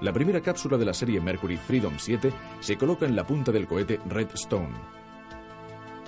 La 0.00 0.12
primera 0.12 0.40
cápsula 0.40 0.78
de 0.78 0.84
la 0.84 0.94
serie 0.94 1.20
Mercury 1.20 1.56
Freedom 1.56 1.94
7 1.98 2.32
se 2.60 2.76
coloca 2.76 3.06
en 3.06 3.16
la 3.16 3.26
punta 3.26 3.52
del 3.52 3.66
cohete 3.66 4.00
Redstone. 4.06 4.74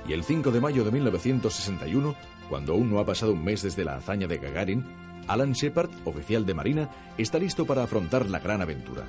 Y 0.07 0.12
el 0.12 0.25
5 0.25 0.51
de 0.51 0.61
mayo 0.61 0.85
de 0.85 0.91
1961, 0.91 2.15
cuando 2.49 2.73
aún 2.73 2.91
no 2.91 2.99
ha 2.99 3.07
pasado 3.07 3.33
un 3.33 3.45
mes 3.45 3.62
desde 3.62 3.85
la 3.85 3.97
hazaña 3.97 4.27
de 4.27 4.39
Gagarin, 4.39 4.85
Alan 5.29 5.53
Shepard, 5.53 5.91
oficial 6.05 6.45
de 6.45 6.55
Marina, 6.55 6.91
está 7.17 7.39
listo 7.39 7.65
para 7.65 7.85
afrontar 7.85 8.29
la 8.29 8.41
gran 8.41 8.61
aventura. 8.61 9.05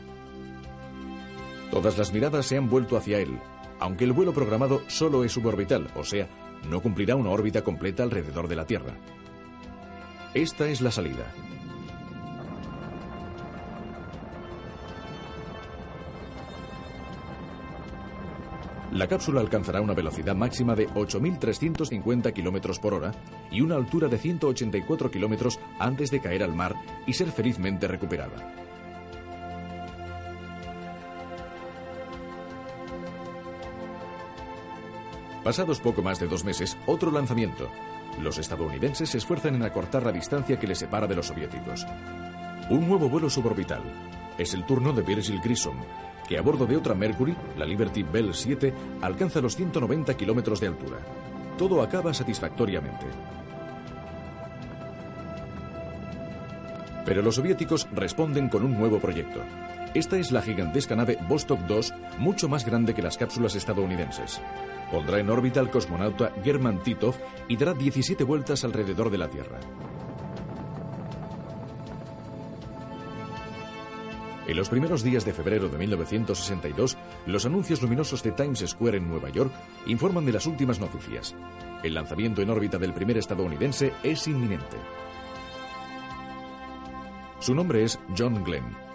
Todas 1.71 1.97
las 1.97 2.13
miradas 2.13 2.45
se 2.45 2.57
han 2.57 2.69
vuelto 2.69 2.97
hacia 2.97 3.19
él, 3.19 3.39
aunque 3.79 4.03
el 4.03 4.13
vuelo 4.13 4.33
programado 4.33 4.83
solo 4.87 5.23
es 5.23 5.31
suborbital, 5.31 5.89
o 5.95 6.03
sea, 6.03 6.27
no 6.69 6.81
cumplirá 6.81 7.15
una 7.15 7.31
órbita 7.31 7.63
completa 7.63 8.03
alrededor 8.03 8.47
de 8.47 8.55
la 8.55 8.65
Tierra. 8.65 8.93
Esta 10.33 10.67
es 10.67 10.81
la 10.81 10.89
salida. 10.89 11.31
La 18.93 19.07
cápsula 19.07 19.41
alcanzará 19.41 19.81
una 19.81 19.93
velocidad 19.93 20.35
máxima 20.35 20.75
de 20.75 20.87
8.350 20.89 22.33
km 22.33 22.79
por 22.79 22.95
hora 22.95 23.11
y 23.51 23.61
una 23.61 23.75
altura 23.75 24.07
de 24.07 24.17
184 24.17 25.11
km 25.11 25.59
antes 25.77 26.09
de 26.09 26.19
caer 26.19 26.41
al 26.41 26.55
mar 26.55 26.75
y 27.05 27.13
ser 27.13 27.31
felizmente 27.31 27.87
recuperada. 27.87 28.55
Pasados 35.43 35.79
poco 35.79 36.01
más 36.01 36.19
de 36.19 36.27
dos 36.27 36.43
meses, 36.43 36.77
otro 36.87 37.11
lanzamiento. 37.11 37.69
Los 38.21 38.37
estadounidenses 38.37 39.09
se 39.09 39.17
esfuerzan 39.17 39.55
en 39.55 39.63
acortar 39.63 40.03
la 40.03 40.11
distancia 40.11 40.59
que 40.59 40.67
les 40.67 40.79
separa 40.79 41.07
de 41.07 41.15
los 41.15 41.27
soviéticos. 41.27 41.85
Un 42.69 42.87
nuevo 42.87 43.09
vuelo 43.09 43.29
suborbital. 43.29 43.81
Es 44.37 44.53
el 44.53 44.65
turno 44.65 44.93
de 44.93 45.01
Virgil 45.01 45.41
Grissom, 45.41 45.77
que 46.27 46.37
a 46.37 46.41
bordo 46.41 46.65
de 46.65 46.77
otra 46.77 46.95
Mercury, 46.95 47.35
la 47.57 47.65
Liberty 47.65 48.03
Bell 48.03 48.33
7, 48.33 48.73
alcanza 49.01 49.41
los 49.41 49.55
190 49.55 50.15
kilómetros 50.15 50.59
de 50.59 50.67
altura. 50.67 50.97
Todo 51.57 51.81
acaba 51.81 52.13
satisfactoriamente. 52.13 53.05
Pero 57.05 57.21
los 57.21 57.35
soviéticos 57.35 57.87
responden 57.91 58.47
con 58.47 58.63
un 58.63 58.77
nuevo 58.77 58.99
proyecto. 58.99 59.41
Esta 59.93 60.17
es 60.17 60.31
la 60.31 60.41
gigantesca 60.41 60.95
nave 60.95 61.19
Vostok 61.29 61.59
2, 61.67 61.93
mucho 62.17 62.49
más 62.49 62.65
grande 62.65 62.95
que 62.95 63.03
las 63.03 63.15
cápsulas 63.15 63.53
estadounidenses. 63.53 64.41
Pondrá 64.91 65.19
en 65.19 65.29
órbita 65.29 65.59
al 65.59 65.69
cosmonauta 65.69 66.33
German 66.43 66.81
Titov 66.81 67.13
y 67.47 67.57
dará 67.57 67.75
17 67.75 68.23
vueltas 68.23 68.63
alrededor 68.63 69.11
de 69.11 69.17
la 69.19 69.29
Tierra. 69.29 69.59
En 74.47 74.57
los 74.57 74.67
primeros 74.67 75.03
días 75.03 75.25
de 75.25 75.33
febrero 75.33 75.69
de 75.69 75.77
1962, 75.77 76.97
los 77.27 77.45
anuncios 77.45 77.81
luminosos 77.81 78.23
de 78.23 78.31
Times 78.31 78.63
Square 78.67 78.97
en 78.97 79.07
Nueva 79.07 79.29
York 79.29 79.53
informan 79.85 80.25
de 80.25 80.33
las 80.33 80.47
últimas 80.47 80.79
noticias. 80.79 81.35
El 81.83 81.93
lanzamiento 81.93 82.41
en 82.41 82.49
órbita 82.49 82.79
del 82.79 82.93
primer 82.93 83.19
estadounidense 83.19 83.93
es 84.01 84.27
inminente. 84.27 84.77
Su 87.39 87.53
nombre 87.53 87.83
es 87.83 87.99
John 88.17 88.43
Glenn. 88.43 88.92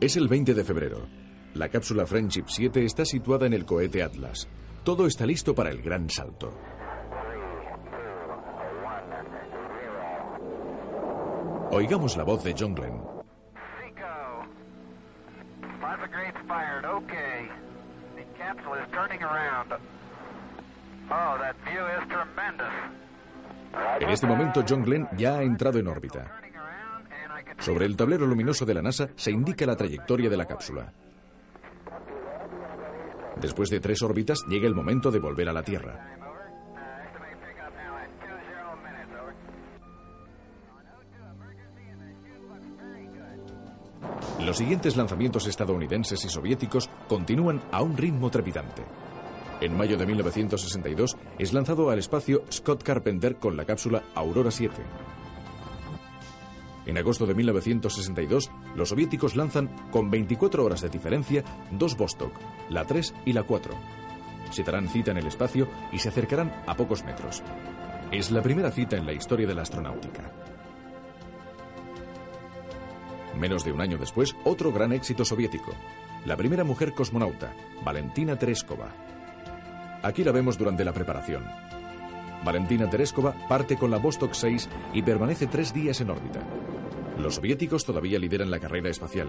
Es 0.00 0.16
el 0.16 0.28
20 0.28 0.54
de 0.54 0.62
febrero. 0.62 1.08
La 1.54 1.68
cápsula 1.68 2.06
Friendship 2.06 2.44
7 2.46 2.84
está 2.84 3.04
situada 3.04 3.46
en 3.46 3.52
el 3.52 3.64
cohete 3.64 4.00
Atlas. 4.00 4.48
Todo 4.84 5.08
está 5.08 5.26
listo 5.26 5.56
para 5.56 5.70
el 5.70 5.82
gran 5.82 6.08
salto. 6.08 6.54
Oigamos 11.72 12.16
la 12.16 12.22
voz 12.22 12.44
de 12.44 12.54
John 12.56 12.76
Glenn. 12.76 13.02
En 24.00 24.10
este 24.10 24.26
momento, 24.28 24.64
John 24.66 24.84
Glenn 24.84 25.08
ya 25.16 25.38
ha 25.38 25.42
entrado 25.42 25.80
en 25.80 25.88
órbita. 25.88 26.47
Sobre 27.60 27.86
el 27.86 27.96
tablero 27.96 28.26
luminoso 28.26 28.64
de 28.64 28.74
la 28.74 28.82
NASA 28.82 29.08
se 29.16 29.30
indica 29.30 29.66
la 29.66 29.76
trayectoria 29.76 30.30
de 30.30 30.36
la 30.36 30.46
cápsula. 30.46 30.92
Después 33.40 33.70
de 33.70 33.80
tres 33.80 34.02
órbitas 34.02 34.44
llega 34.48 34.66
el 34.66 34.74
momento 34.74 35.10
de 35.10 35.18
volver 35.18 35.48
a 35.48 35.52
la 35.52 35.62
Tierra. 35.62 36.18
Los 44.44 44.56
siguientes 44.56 44.96
lanzamientos 44.96 45.46
estadounidenses 45.46 46.24
y 46.24 46.28
soviéticos 46.28 46.88
continúan 47.08 47.60
a 47.72 47.82
un 47.82 47.96
ritmo 47.96 48.30
trepidante. 48.30 48.82
En 49.60 49.76
mayo 49.76 49.96
de 49.96 50.06
1962 50.06 51.16
es 51.38 51.52
lanzado 51.52 51.90
al 51.90 51.98
espacio 51.98 52.44
Scott 52.50 52.84
Carpenter 52.84 53.36
con 53.36 53.56
la 53.56 53.64
cápsula 53.64 54.04
Aurora 54.14 54.52
7. 54.52 54.76
En 56.88 56.96
agosto 56.96 57.26
de 57.26 57.34
1962, 57.34 58.50
los 58.74 58.88
soviéticos 58.88 59.36
lanzan, 59.36 59.68
con 59.90 60.10
24 60.10 60.64
horas 60.64 60.80
de 60.80 60.88
diferencia, 60.88 61.44
dos 61.70 61.98
Vostok, 61.98 62.32
la 62.70 62.86
3 62.86 63.14
y 63.26 63.34
la 63.34 63.42
4. 63.42 63.74
Se 64.50 64.62
darán 64.62 64.88
cita 64.88 65.10
en 65.10 65.18
el 65.18 65.26
espacio 65.26 65.68
y 65.92 65.98
se 65.98 66.08
acercarán 66.08 66.62
a 66.66 66.74
pocos 66.74 67.04
metros. 67.04 67.42
Es 68.10 68.30
la 68.30 68.40
primera 68.40 68.70
cita 68.70 68.96
en 68.96 69.04
la 69.04 69.12
historia 69.12 69.46
de 69.46 69.54
la 69.54 69.62
astronáutica. 69.62 70.32
Menos 73.38 73.64
de 73.64 73.72
un 73.72 73.82
año 73.82 73.98
después, 73.98 74.34
otro 74.44 74.72
gran 74.72 74.94
éxito 74.94 75.26
soviético. 75.26 75.72
La 76.24 76.38
primera 76.38 76.64
mujer 76.64 76.94
cosmonauta, 76.94 77.52
Valentina 77.84 78.38
Tereskova. 78.38 78.88
Aquí 80.02 80.24
la 80.24 80.32
vemos 80.32 80.56
durante 80.56 80.86
la 80.86 80.94
preparación. 80.94 81.44
Valentina 82.44 82.88
Tereskova 82.88 83.34
parte 83.46 83.76
con 83.76 83.90
la 83.90 83.98
Vostok 83.98 84.32
6 84.32 84.70
y 84.94 85.02
permanece 85.02 85.48
tres 85.48 85.74
días 85.74 86.00
en 86.00 86.10
órbita. 86.10 86.40
Los 87.18 87.34
soviéticos 87.34 87.84
todavía 87.84 88.18
lideran 88.18 88.50
la 88.50 88.60
carrera 88.60 88.90
espacial, 88.90 89.28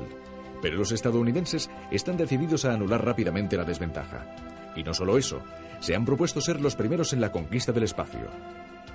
pero 0.62 0.78
los 0.78 0.92
estadounidenses 0.92 1.70
están 1.92 2.18
decididos 2.18 2.66
a 2.66 2.74
anular 2.74 3.04
rápidamente 3.04 3.58
la 3.58 3.64
desventaja. 3.64 4.36
Y 4.76 4.84
no 4.84 4.94
solo 4.94 5.18
eso, 5.18 5.42
se 5.80 5.96
han 5.96 6.06
propuesto 6.06 6.40
ser 6.40 6.62
los 6.62 6.76
primeros 6.76 7.14
en 7.14 7.22
la 7.22 7.32
conquista 7.32 7.72
del 7.72 7.84
espacio. 7.84 8.28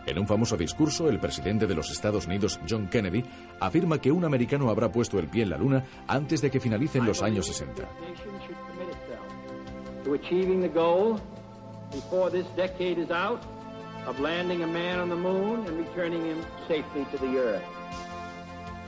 En 0.07 0.19
un 0.19 0.27
famoso 0.27 0.57
discurso, 0.57 1.09
el 1.09 1.19
presidente 1.19 1.67
de 1.67 1.75
los 1.75 1.91
Estados 1.91 2.27
Unidos, 2.27 2.61
John 2.69 2.89
Kennedy, 2.89 3.25
afirma 3.59 3.99
que 3.99 4.13
un 4.13 4.25
americano 4.25 4.71
habrá 4.71 4.93
puesto 4.93 5.19
el 5.19 5.29
pie 5.29 5.43
en 5.43 5.51
la 5.51 5.59
Luna 5.59 5.85
antes 6.07 6.41
de 6.43 6.51
que 6.51 6.61
finalicen 6.61 7.05
los 7.05 7.23
años 7.23 7.47
60. 7.47 7.89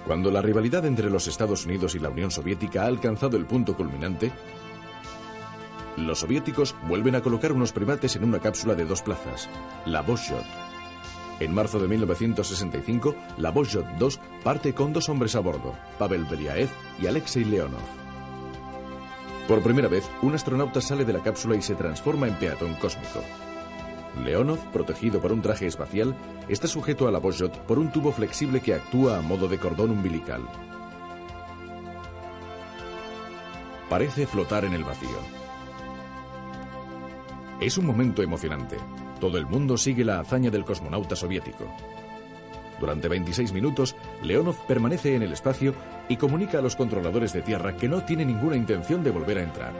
Cuando 0.06 0.30
la 0.30 0.40
rivalidad 0.40 0.86
entre 0.86 1.10
los 1.10 1.26
Estados 1.26 1.66
Unidos 1.66 1.96
y 1.96 1.98
la 1.98 2.10
Unión 2.10 2.30
Soviética 2.30 2.82
ha 2.82 2.86
alcanzado 2.86 3.36
el 3.36 3.44
punto 3.44 3.76
culminante, 3.76 4.30
los 5.96 6.20
soviéticos 6.20 6.76
vuelven 6.86 7.16
a 7.16 7.22
colocar 7.22 7.52
unos 7.52 7.72
primates 7.72 8.14
en 8.14 8.22
una 8.22 8.38
cápsula 8.38 8.76
de 8.76 8.84
dos 8.84 9.02
plazas, 9.02 9.48
la 9.84 10.02
Voskhod. 10.02 10.44
En 11.40 11.52
marzo 11.52 11.80
de 11.80 11.88
1965, 11.88 13.16
la 13.38 13.50
Voskhod 13.50 13.84
2 13.98 14.20
parte 14.44 14.74
con 14.74 14.92
dos 14.92 15.08
hombres 15.08 15.34
a 15.34 15.40
bordo, 15.40 15.74
Pavel 15.98 16.24
Beliaev 16.24 16.68
y 17.00 17.08
Alexei 17.08 17.44
Leonov. 17.44 17.80
Por 19.48 19.60
primera 19.62 19.88
vez, 19.88 20.08
un 20.22 20.34
astronauta 20.34 20.80
sale 20.80 21.04
de 21.04 21.14
la 21.14 21.22
cápsula 21.22 21.56
y 21.56 21.62
se 21.62 21.74
transforma 21.74 22.28
en 22.28 22.34
peatón 22.34 22.74
cósmico. 22.74 23.22
Leonov, 24.24 24.58
protegido 24.72 25.20
por 25.20 25.32
un 25.32 25.42
traje 25.42 25.66
espacial, 25.66 26.14
está 26.48 26.66
sujeto 26.66 27.06
a 27.06 27.10
la 27.10 27.18
Voskhod 27.18 27.52
por 27.66 27.78
un 27.78 27.92
tubo 27.92 28.12
flexible 28.12 28.60
que 28.60 28.74
actúa 28.74 29.18
a 29.18 29.22
modo 29.22 29.48
de 29.48 29.58
cordón 29.58 29.90
umbilical. 29.90 30.42
Parece 33.88 34.26
flotar 34.26 34.64
en 34.64 34.72
el 34.72 34.84
vacío. 34.84 35.18
Es 37.60 37.78
un 37.78 37.86
momento 37.86 38.22
emocionante. 38.22 38.76
Todo 39.20 39.38
el 39.38 39.46
mundo 39.46 39.78
sigue 39.78 40.04
la 40.04 40.20
hazaña 40.20 40.50
del 40.50 40.64
cosmonauta 40.64 41.16
soviético. 41.16 41.64
Durante 42.80 43.08
26 43.08 43.52
minutos, 43.52 43.96
Leonov 44.22 44.56
permanece 44.66 45.14
en 45.14 45.22
el 45.22 45.32
espacio 45.32 45.74
y 46.08 46.16
comunica 46.16 46.58
a 46.58 46.62
los 46.62 46.76
controladores 46.76 47.32
de 47.32 47.42
tierra 47.42 47.76
que 47.76 47.88
no 47.88 48.02
tiene 48.02 48.26
ninguna 48.26 48.56
intención 48.56 49.02
de 49.02 49.10
volver 49.10 49.38
a 49.38 49.42
entrar. 49.42 49.72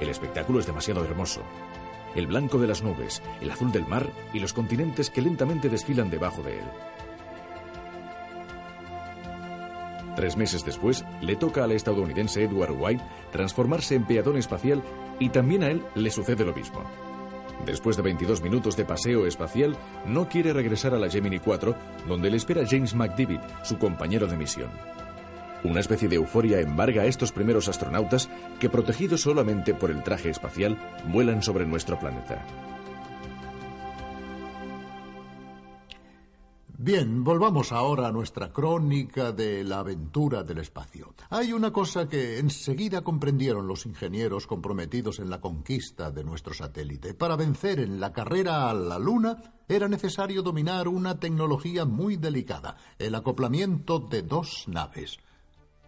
El 0.00 0.08
espectáculo 0.08 0.60
es 0.60 0.66
demasiado 0.66 1.04
hermoso. 1.04 1.42
El 2.14 2.26
blanco 2.26 2.58
de 2.58 2.66
las 2.66 2.82
nubes, 2.82 3.22
el 3.40 3.50
azul 3.50 3.72
del 3.72 3.86
mar 3.86 4.10
y 4.32 4.40
los 4.40 4.52
continentes 4.52 5.10
que 5.10 5.22
lentamente 5.22 5.68
desfilan 5.68 6.10
debajo 6.10 6.42
de 6.42 6.58
él. 6.58 6.64
Tres 10.16 10.36
meses 10.36 10.64
después, 10.64 11.04
le 11.22 11.36
toca 11.36 11.64
al 11.64 11.72
estadounidense 11.72 12.42
Edward 12.42 12.76
White 12.78 13.02
transformarse 13.30 13.94
en 13.94 14.04
peatón 14.04 14.36
espacial 14.36 14.82
y 15.18 15.30
también 15.30 15.62
a 15.62 15.70
él 15.70 15.82
le 15.94 16.10
sucede 16.10 16.44
lo 16.44 16.54
mismo. 16.54 16.82
Después 17.64 17.96
de 17.96 18.02
22 18.02 18.42
minutos 18.42 18.76
de 18.76 18.84
paseo 18.84 19.26
espacial, 19.26 19.76
no 20.04 20.28
quiere 20.28 20.52
regresar 20.52 20.94
a 20.94 20.98
la 20.98 21.08
Gemini 21.08 21.38
4, 21.38 21.74
donde 22.08 22.28
le 22.28 22.36
espera 22.36 22.66
James 22.68 22.94
McDivitt, 22.94 23.40
su 23.62 23.78
compañero 23.78 24.26
de 24.26 24.36
misión. 24.36 24.70
Una 25.64 25.80
especie 25.80 26.08
de 26.08 26.16
euforia 26.16 26.60
embarga 26.60 27.02
a 27.02 27.06
estos 27.06 27.30
primeros 27.30 27.68
astronautas 27.68 28.28
que, 28.58 28.68
protegidos 28.68 29.20
solamente 29.20 29.74
por 29.74 29.90
el 29.90 30.02
traje 30.02 30.30
espacial, 30.30 30.78
vuelan 31.06 31.42
sobre 31.42 31.66
nuestro 31.66 31.98
planeta. 31.98 32.44
Bien, 36.84 37.22
volvamos 37.22 37.70
ahora 37.70 38.08
a 38.08 38.10
nuestra 38.10 38.52
crónica 38.52 39.30
de 39.30 39.62
la 39.62 39.78
aventura 39.78 40.42
del 40.42 40.58
espacio. 40.58 41.14
Hay 41.30 41.52
una 41.52 41.72
cosa 41.72 42.08
que 42.08 42.40
enseguida 42.40 43.02
comprendieron 43.02 43.68
los 43.68 43.86
ingenieros 43.86 44.48
comprometidos 44.48 45.20
en 45.20 45.30
la 45.30 45.40
conquista 45.40 46.10
de 46.10 46.24
nuestro 46.24 46.54
satélite. 46.54 47.14
Para 47.14 47.36
vencer 47.36 47.78
en 47.78 48.00
la 48.00 48.12
carrera 48.12 48.68
a 48.68 48.74
la 48.74 48.98
Luna 48.98 49.40
era 49.68 49.86
necesario 49.86 50.42
dominar 50.42 50.88
una 50.88 51.20
tecnología 51.20 51.84
muy 51.84 52.16
delicada, 52.16 52.76
el 52.98 53.14
acoplamiento 53.14 54.00
de 54.00 54.22
dos 54.22 54.64
naves. 54.66 55.20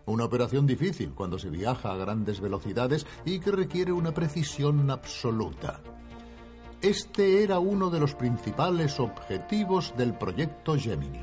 Una 0.06 0.25
operación 0.25 0.66
difícil 0.66 1.12
cuando 1.14 1.38
se 1.38 1.49
viaja 1.49 1.90
a 1.90 1.96
grandes 1.96 2.40
velocidades 2.40 3.06
y 3.25 3.38
que 3.38 3.50
requiere 3.50 3.92
una 3.92 4.12
precisión 4.12 4.90
absoluta. 4.90 5.80
Este 6.82 7.42
era 7.42 7.58
uno 7.58 7.88
de 7.88 8.00
los 8.00 8.14
principales 8.14 9.00
objetivos 9.00 9.94
del 9.96 10.12
proyecto 10.12 10.76
Gemini. 10.76 11.23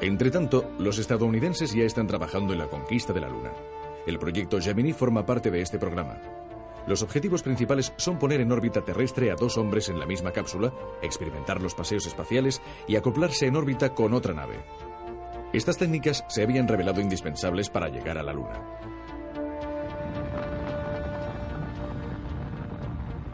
Entre 0.00 0.30
tanto, 0.30 0.72
los 0.78 0.98
estadounidenses 0.98 1.72
ya 1.72 1.84
están 1.84 2.08
trabajando 2.08 2.52
en 2.52 2.58
la 2.58 2.68
conquista 2.68 3.12
de 3.12 3.20
la 3.20 3.28
Luna. 3.28 3.52
El 4.06 4.18
proyecto 4.18 4.58
Gemini 4.60 4.92
forma 4.92 5.24
parte 5.24 5.50
de 5.50 5.60
este 5.60 5.78
programa. 5.78 6.18
Los 6.88 7.02
objetivos 7.02 7.42
principales 7.42 7.92
son 7.96 8.18
poner 8.18 8.40
en 8.40 8.50
órbita 8.50 8.82
terrestre 8.82 9.30
a 9.30 9.36
dos 9.36 9.56
hombres 9.58 9.88
en 9.88 10.00
la 10.00 10.06
misma 10.06 10.32
cápsula, 10.32 10.72
experimentar 11.02 11.60
los 11.60 11.74
paseos 11.74 12.06
espaciales 12.06 12.60
y 12.88 12.96
acoplarse 12.96 13.46
en 13.46 13.56
órbita 13.56 13.94
con 13.94 14.14
otra 14.14 14.34
nave. 14.34 14.64
Estas 15.52 15.78
técnicas 15.78 16.24
se 16.28 16.44
habían 16.44 16.68
revelado 16.68 17.00
indispensables 17.00 17.70
para 17.70 17.88
llegar 17.88 18.16
a 18.18 18.22
la 18.22 18.32
Luna. 18.32 18.62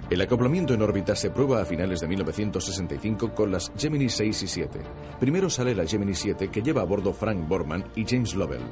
El 0.09 0.21
acoplamiento 0.23 0.73
en 0.73 0.81
órbita 0.81 1.15
se 1.15 1.31
prueba 1.31 1.61
a 1.61 1.67
finales 1.67 2.01
de 2.01 2.09
1965 2.09 3.35
con 3.35 3.51
las 3.51 3.71
Gemini 3.77 4.09
6 4.09 4.45
y 4.45 4.47
7. 4.47 4.81
Primero 5.21 5.51
sale 5.51 5.75
la 5.75 5.85
Gemini 5.85 6.15
7 6.15 6.49
que 6.49 6.63
lleva 6.63 6.81
a 6.81 6.85
bordo 6.85 7.13
Frank 7.13 7.47
Borman 7.47 7.85
y 7.97 8.07
James 8.07 8.35
Lovell. 8.35 8.63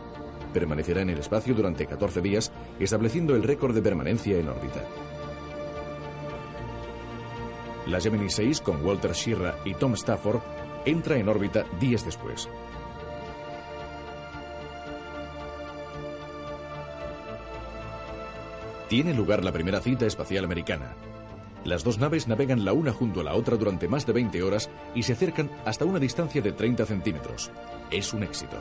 Permanecerá 0.55 1.03
en 1.03 1.11
el 1.11 1.19
espacio 1.19 1.53
durante 1.53 1.87
14 1.87 2.23
días, 2.23 2.51
estableciendo 2.79 3.35
el 3.35 3.43
récord 3.43 3.75
de 3.75 3.83
permanencia 3.83 4.39
en 4.39 4.49
órbita. 4.49 4.85
La 7.89 8.01
Gemini 8.01 8.31
6 8.31 8.63
con 8.63 8.83
Walter 8.87 9.13
Schirra 9.13 9.57
y 9.67 9.75
Tom 9.75 9.95
Stafford 9.95 10.41
entra 10.87 11.19
en 11.19 11.29
órbita 11.29 11.67
días 11.79 12.05
después. 12.05 12.49
Tiene 18.95 19.13
lugar 19.13 19.43
la 19.43 19.51
primera 19.51 19.81
cita 19.81 20.07
espacial 20.07 20.45
americana, 20.45 20.95
las 21.65 21.83
dos 21.83 21.99
naves 21.99 22.29
navegan 22.29 22.65
la 22.65 22.73
una 22.73 22.93
junto 22.93 23.19
a 23.19 23.25
la 23.25 23.35
otra 23.35 23.57
durante 23.57 23.89
más 23.89 24.07
de 24.07 24.13
20 24.13 24.41
horas 24.45 24.71
y 24.95 25.03
se 25.03 25.15
acercan 25.15 25.51
hasta 25.65 25.85
una 25.85 25.99
distancia 25.99 26.41
de 26.41 26.53
30 26.53 26.87
centímetros. 26.87 27.51
Es 27.91 28.15
un 28.15 28.23
éxito. 28.23 28.57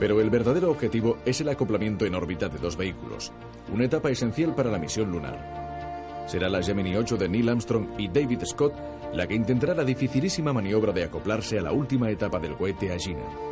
Pero 0.00 0.22
el 0.22 0.30
verdadero 0.30 0.70
objetivo 0.70 1.18
es 1.26 1.42
el 1.42 1.50
acoplamiento 1.50 2.06
en 2.06 2.14
órbita 2.14 2.48
de 2.48 2.56
dos 2.56 2.78
vehículos, 2.78 3.30
una 3.70 3.84
etapa 3.84 4.08
esencial 4.08 4.54
para 4.54 4.70
la 4.70 4.78
misión 4.78 5.12
lunar. 5.12 6.24
Será 6.26 6.48
la 6.48 6.62
Gemini 6.62 6.96
8 6.96 7.18
de 7.18 7.28
Neil 7.28 7.50
Armstrong 7.50 7.88
y 7.98 8.08
David 8.08 8.44
Scott 8.46 8.72
la 9.12 9.26
que 9.26 9.34
intentará 9.34 9.74
la 9.74 9.84
dificilísima 9.84 10.54
maniobra 10.54 10.92
de 10.92 11.04
acoplarse 11.04 11.58
a 11.58 11.62
la 11.62 11.72
última 11.72 12.08
etapa 12.08 12.38
del 12.38 12.56
cohete 12.56 12.90
Agena. 12.90 13.51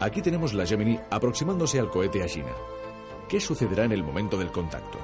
Aquí 0.00 0.22
tenemos 0.22 0.54
la 0.54 0.64
Gemini 0.64 0.98
aproximándose 1.10 1.80
al 1.80 1.90
cohete 1.90 2.22
Agena. 2.22 2.52
¿Qué 3.28 3.40
sucederá 3.40 3.84
en 3.84 3.92
el 3.92 4.04
momento 4.04 4.36
del 4.36 4.52
contacto? 4.52 4.98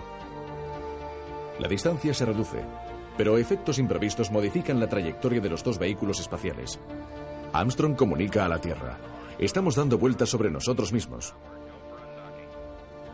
La 1.59 1.67
distancia 1.67 2.15
se 2.15 2.25
reduce, 2.25 2.65
pero 3.17 3.37
efectos 3.37 3.81
imprevistos 3.81 4.31
modifican 4.31 4.79
la 4.79 4.89
trayectoria 4.89 5.41
de 5.41 5.51
los 5.51 5.65
dos 5.65 5.79
vehículos 5.79 6.21
espaciales. 6.21 6.79
Armstrong 7.53 7.97
comunica 7.97 8.45
a 8.45 8.49
la 8.49 8.61
Tierra. 8.61 8.99
Estamos 9.39 9.75
dando 9.75 9.99
vueltas 9.99 10.29
sobre 10.29 10.51
nosotros 10.51 10.93
mismos. 10.93 11.35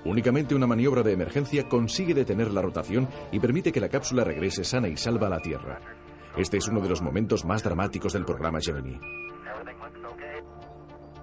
Únicamente 0.04 0.54
una 0.54 0.66
maniobra 0.66 1.02
de 1.02 1.12
emergencia 1.12 1.66
consigue 1.66 2.12
detener 2.12 2.50
la 2.52 2.62
rotación 2.62 3.08
y 3.32 3.40
permite 3.40 3.72
que 3.72 3.80
la 3.80 3.88
cápsula 3.88 4.24
regrese 4.24 4.64
sana 4.64 4.88
y 4.88 4.98
salva 4.98 5.28
a 5.28 5.30
la 5.30 5.40
Tierra. 5.40 5.80
Este 6.36 6.58
es 6.58 6.68
uno 6.68 6.80
de 6.80 6.90
los 6.90 7.00
momentos 7.00 7.44
más 7.44 7.62
dramáticos 7.62 8.12
del 8.12 8.26
programa 8.26 8.60
Gemini. 8.60 8.98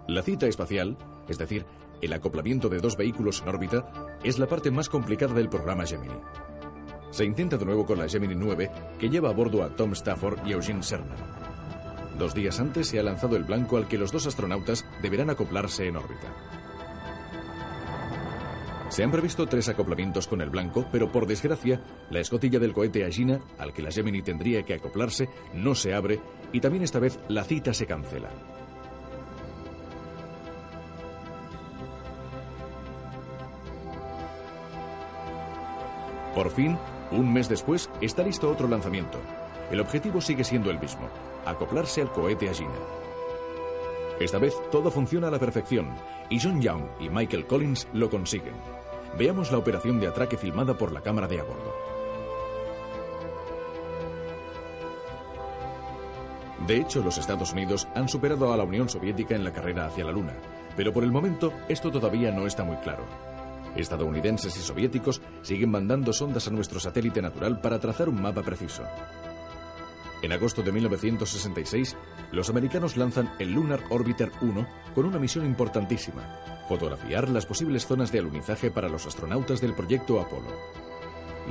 La 0.07 0.21
cita 0.21 0.47
espacial, 0.47 0.97
es 1.27 1.37
decir, 1.37 1.65
el 2.01 2.13
acoplamiento 2.13 2.69
de 2.69 2.79
dos 2.79 2.95
vehículos 2.95 3.41
en 3.41 3.49
órbita, 3.49 4.17
es 4.23 4.39
la 4.39 4.47
parte 4.47 4.71
más 4.71 4.87
complicada 4.87 5.33
del 5.33 5.49
programa 5.49 5.85
Gemini. 5.85 6.15
Se 7.11 7.25
intenta 7.25 7.57
de 7.57 7.65
nuevo 7.65 7.85
con 7.85 7.97
la 7.97 8.07
Gemini 8.07 8.33
9, 8.33 8.71
que 8.97 9.09
lleva 9.09 9.29
a 9.29 9.33
bordo 9.33 9.63
a 9.63 9.75
Tom 9.75 9.91
Stafford 9.91 10.47
y 10.47 10.53
Eugene 10.53 10.81
Cernan. 10.81 11.17
Dos 12.17 12.33
días 12.33 12.57
antes 12.61 12.87
se 12.87 12.99
ha 12.99 13.03
lanzado 13.03 13.35
el 13.35 13.43
blanco 13.43 13.75
al 13.75 13.89
que 13.89 13.97
los 13.97 14.13
dos 14.13 14.27
astronautas 14.27 14.85
deberán 15.01 15.29
acoplarse 15.29 15.87
en 15.87 15.97
órbita. 15.97 16.33
Se 18.89 19.03
han 19.03 19.11
previsto 19.11 19.45
tres 19.45 19.67
acoplamientos 19.67 20.27
con 20.27 20.41
el 20.41 20.49
blanco, 20.49 20.85
pero 20.89 21.11
por 21.11 21.27
desgracia, 21.27 21.81
la 22.09 22.21
escotilla 22.21 22.59
del 22.59 22.73
cohete 22.73 23.03
Agena, 23.03 23.41
al 23.57 23.73
que 23.73 23.81
la 23.81 23.91
Gemini 23.91 24.21
tendría 24.21 24.63
que 24.63 24.73
acoplarse, 24.73 25.27
no 25.53 25.75
se 25.75 25.93
abre 25.93 26.21
y 26.53 26.61
también 26.61 26.83
esta 26.83 26.99
vez 26.99 27.19
la 27.27 27.43
cita 27.43 27.73
se 27.73 27.85
cancela. 27.85 28.29
Por 36.37 36.51
fin, 36.51 36.77
un 37.09 37.33
mes 37.33 37.49
después, 37.49 37.89
está 37.99 38.21
listo 38.21 38.47
otro 38.51 38.67
lanzamiento. 38.67 39.17
El 39.71 39.79
objetivo 39.79 40.21
sigue 40.21 40.43
siendo 40.43 40.69
el 40.69 40.79
mismo, 40.79 41.09
acoplarse 41.47 41.99
al 41.99 42.11
cohete 42.11 42.47
Agena. 42.47 42.77
Esta 44.19 44.37
vez 44.37 44.53
todo 44.69 44.91
funciona 44.91 45.29
a 45.29 45.31
la 45.31 45.39
perfección 45.39 45.95
y 46.29 46.39
John 46.39 46.61
Young 46.61 46.83
y 46.99 47.09
Michael 47.09 47.47
Collins 47.47 47.87
lo 47.91 48.11
consiguen. 48.11 48.53
Veamos 49.17 49.51
la 49.51 49.57
operación 49.57 49.99
de 49.99 50.05
atraque 50.05 50.37
filmada 50.37 50.77
por 50.77 50.91
la 50.91 51.01
cámara 51.01 51.27
de 51.27 51.39
a 51.39 51.43
bordo. 51.43 51.73
De 56.67 56.77
hecho, 56.77 57.01
los 57.01 57.17
Estados 57.17 57.51
Unidos 57.51 57.87
han 57.95 58.07
superado 58.07 58.53
a 58.53 58.57
la 58.57 58.63
Unión 58.63 58.89
Soviética 58.89 59.33
en 59.33 59.43
la 59.43 59.53
carrera 59.53 59.87
hacia 59.87 60.05
la 60.05 60.11
Luna, 60.11 60.33
pero 60.75 60.93
por 60.93 61.03
el 61.03 61.11
momento 61.11 61.51
esto 61.67 61.89
todavía 61.89 62.29
no 62.29 62.45
está 62.45 62.63
muy 62.63 62.77
claro. 62.77 63.36
Estadounidenses 63.77 64.57
y 64.57 64.59
soviéticos 64.59 65.21
siguen 65.41 65.71
mandando 65.71 66.13
sondas 66.13 66.47
a 66.47 66.51
nuestro 66.51 66.79
satélite 66.79 67.21
natural 67.21 67.61
para 67.61 67.79
trazar 67.79 68.09
un 68.09 68.21
mapa 68.21 68.43
preciso. 68.43 68.83
En 70.23 70.31
agosto 70.31 70.63
de 70.63 70.71
1966, 70.71 71.95
los 72.31 72.49
americanos 72.49 72.97
lanzan 72.97 73.31
el 73.37 73.51
Lunar 73.51 73.83
Orbiter 73.89 74.31
1 74.41 74.67
con 74.95 75.05
una 75.05 75.19
misión 75.19 75.45
importantísima, 75.45 76.23
fotografiar 76.67 77.29
las 77.29 77.45
posibles 77.45 77.85
zonas 77.85 78.11
de 78.11 78.19
alunizaje 78.19 78.71
para 78.71 78.89
los 78.89 79.05
astronautas 79.05 79.61
del 79.61 79.75
proyecto 79.75 80.19
Apolo. 80.19 80.51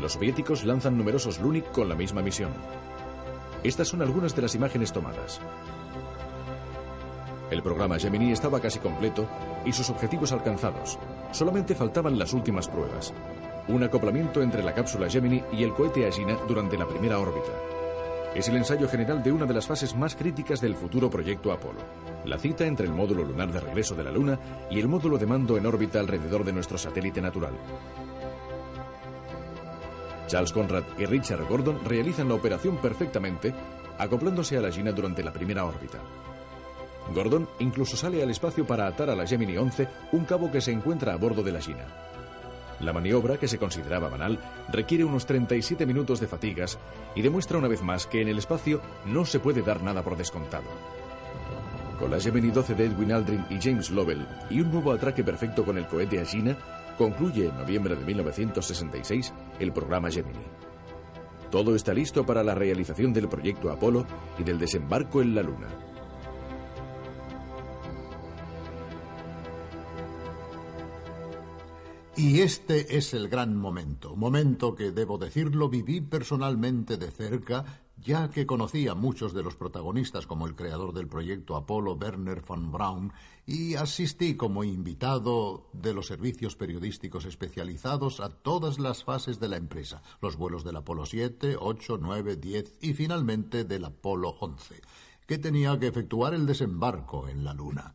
Los 0.00 0.14
soviéticos 0.14 0.64
lanzan 0.64 0.98
numerosos 0.98 1.40
Lunik 1.40 1.70
con 1.70 1.88
la 1.88 1.94
misma 1.94 2.22
misión. 2.22 2.50
Estas 3.62 3.88
son 3.88 4.02
algunas 4.02 4.34
de 4.34 4.42
las 4.42 4.54
imágenes 4.54 4.92
tomadas. 4.92 5.40
El 7.50 7.62
programa 7.62 7.98
Gemini 7.98 8.32
estaba 8.32 8.60
casi 8.60 8.80
completo 8.80 9.26
y 9.64 9.72
sus 9.72 9.88
objetivos 9.90 10.32
alcanzados. 10.32 10.98
Solamente 11.30 11.76
faltaban 11.76 12.18
las 12.18 12.32
últimas 12.32 12.66
pruebas. 12.66 13.14
Un 13.68 13.84
acoplamiento 13.84 14.42
entre 14.42 14.64
la 14.64 14.74
cápsula 14.74 15.08
Gemini 15.08 15.42
y 15.52 15.62
el 15.62 15.72
cohete 15.72 16.06
Agena 16.06 16.36
durante 16.48 16.76
la 16.76 16.88
primera 16.88 17.20
órbita. 17.20 17.52
Es 18.34 18.48
el 18.48 18.56
ensayo 18.56 18.88
general 18.88 19.22
de 19.22 19.32
una 19.32 19.46
de 19.46 19.54
las 19.54 19.66
fases 19.66 19.94
más 19.94 20.16
críticas 20.16 20.60
del 20.60 20.74
futuro 20.74 21.08
proyecto 21.08 21.52
Apolo. 21.52 21.80
La 22.24 22.36
cita 22.36 22.66
entre 22.66 22.86
el 22.86 22.92
módulo 22.92 23.24
lunar 23.24 23.52
de 23.52 23.60
regreso 23.60 23.94
de 23.94 24.04
la 24.04 24.10
Luna 24.10 24.38
y 24.68 24.80
el 24.80 24.88
módulo 24.88 25.16
de 25.16 25.26
mando 25.26 25.56
en 25.56 25.66
órbita 25.66 26.00
alrededor 26.00 26.44
de 26.44 26.52
nuestro 26.52 26.76
satélite 26.76 27.20
natural. 27.20 27.54
Charles 30.26 30.52
Conrad 30.52 30.84
y 30.98 31.06
Richard 31.06 31.46
Gordon 31.48 31.78
realizan 31.84 32.28
la 32.28 32.34
operación 32.34 32.76
perfectamente, 32.78 33.54
acoplándose 33.98 34.58
a 34.58 34.60
la 34.60 34.72
Gina 34.72 34.90
durante 34.90 35.22
la 35.22 35.32
primera 35.32 35.64
órbita. 35.64 35.98
Gordon 37.14 37.48
incluso 37.58 37.96
sale 37.96 38.22
al 38.22 38.30
espacio 38.30 38.66
para 38.66 38.86
atar 38.86 39.10
a 39.10 39.16
la 39.16 39.26
Gemini 39.26 39.56
11 39.56 39.88
un 40.12 40.24
cabo 40.24 40.50
que 40.50 40.60
se 40.60 40.72
encuentra 40.72 41.12
a 41.12 41.16
bordo 41.16 41.42
de 41.42 41.52
la 41.52 41.60
China. 41.60 41.86
La 42.80 42.92
maniobra, 42.92 43.38
que 43.38 43.48
se 43.48 43.58
consideraba 43.58 44.08
banal, 44.08 44.38
requiere 44.70 45.04
unos 45.04 45.24
37 45.24 45.86
minutos 45.86 46.20
de 46.20 46.26
fatigas 46.26 46.78
y 47.14 47.22
demuestra 47.22 47.58
una 47.58 47.68
vez 47.68 47.82
más 47.82 48.06
que 48.06 48.20
en 48.20 48.28
el 48.28 48.38
espacio 48.38 48.82
no 49.06 49.24
se 49.24 49.40
puede 49.40 49.62
dar 49.62 49.82
nada 49.82 50.02
por 50.02 50.16
descontado. 50.16 50.66
Con 51.98 52.10
la 52.10 52.20
Gemini 52.20 52.50
12 52.50 52.74
de 52.74 52.84
Edwin 52.84 53.12
Aldrin 53.12 53.46
y 53.48 53.58
James 53.58 53.90
Lovell 53.90 54.26
y 54.50 54.60
un 54.60 54.70
nuevo 54.70 54.92
atraque 54.92 55.24
perfecto 55.24 55.64
con 55.64 55.78
el 55.78 55.86
cohete 55.86 56.20
Agena, 56.20 56.58
concluye 56.98 57.46
en 57.46 57.56
noviembre 57.56 57.96
de 57.96 58.04
1966 58.04 59.32
el 59.58 59.72
programa 59.72 60.10
Gemini. 60.10 60.44
Todo 61.50 61.74
está 61.74 61.94
listo 61.94 62.26
para 62.26 62.42
la 62.42 62.54
realización 62.54 63.14
del 63.14 63.28
proyecto 63.28 63.70
Apolo 63.70 64.04
y 64.38 64.42
del 64.42 64.58
desembarco 64.58 65.22
en 65.22 65.34
la 65.34 65.42
Luna. 65.42 65.68
Y 72.18 72.40
este 72.40 72.96
es 72.96 73.12
el 73.12 73.28
gran 73.28 73.54
momento, 73.58 74.16
momento 74.16 74.74
que, 74.74 74.90
debo 74.90 75.18
decirlo, 75.18 75.68
viví 75.68 76.00
personalmente 76.00 76.96
de 76.96 77.10
cerca, 77.10 77.82
ya 77.98 78.30
que 78.30 78.46
conocí 78.46 78.88
a 78.88 78.94
muchos 78.94 79.34
de 79.34 79.42
los 79.42 79.54
protagonistas 79.54 80.26
como 80.26 80.46
el 80.46 80.54
creador 80.54 80.94
del 80.94 81.08
proyecto 81.08 81.56
Apolo, 81.56 81.92
Werner 81.92 82.40
von 82.40 82.72
Braun, 82.72 83.12
y 83.44 83.74
asistí 83.74 84.34
como 84.34 84.64
invitado 84.64 85.68
de 85.74 85.92
los 85.92 86.06
servicios 86.06 86.56
periodísticos 86.56 87.26
especializados 87.26 88.20
a 88.20 88.30
todas 88.30 88.78
las 88.78 89.04
fases 89.04 89.38
de 89.38 89.48
la 89.48 89.58
empresa, 89.58 90.02
los 90.22 90.36
vuelos 90.36 90.64
del 90.64 90.76
Apolo 90.76 91.04
7, 91.04 91.56
8, 91.60 91.98
9, 92.00 92.36
10 92.36 92.78
y 92.80 92.94
finalmente 92.94 93.64
del 93.64 93.84
Apolo 93.84 94.36
11, 94.40 94.80
que 95.26 95.36
tenía 95.36 95.78
que 95.78 95.88
efectuar 95.88 96.32
el 96.32 96.46
desembarco 96.46 97.28
en 97.28 97.44
la 97.44 97.52
Luna. 97.52 97.94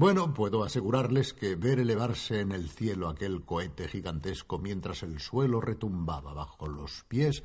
Bueno, 0.00 0.32
puedo 0.32 0.64
asegurarles 0.64 1.34
que 1.34 1.56
ver 1.56 1.78
elevarse 1.78 2.40
en 2.40 2.52
el 2.52 2.70
cielo 2.70 3.10
aquel 3.10 3.44
cohete 3.44 3.86
gigantesco 3.86 4.58
mientras 4.58 5.02
el 5.02 5.20
suelo 5.20 5.60
retumbaba 5.60 6.32
bajo 6.32 6.68
los 6.68 7.04
pies 7.06 7.44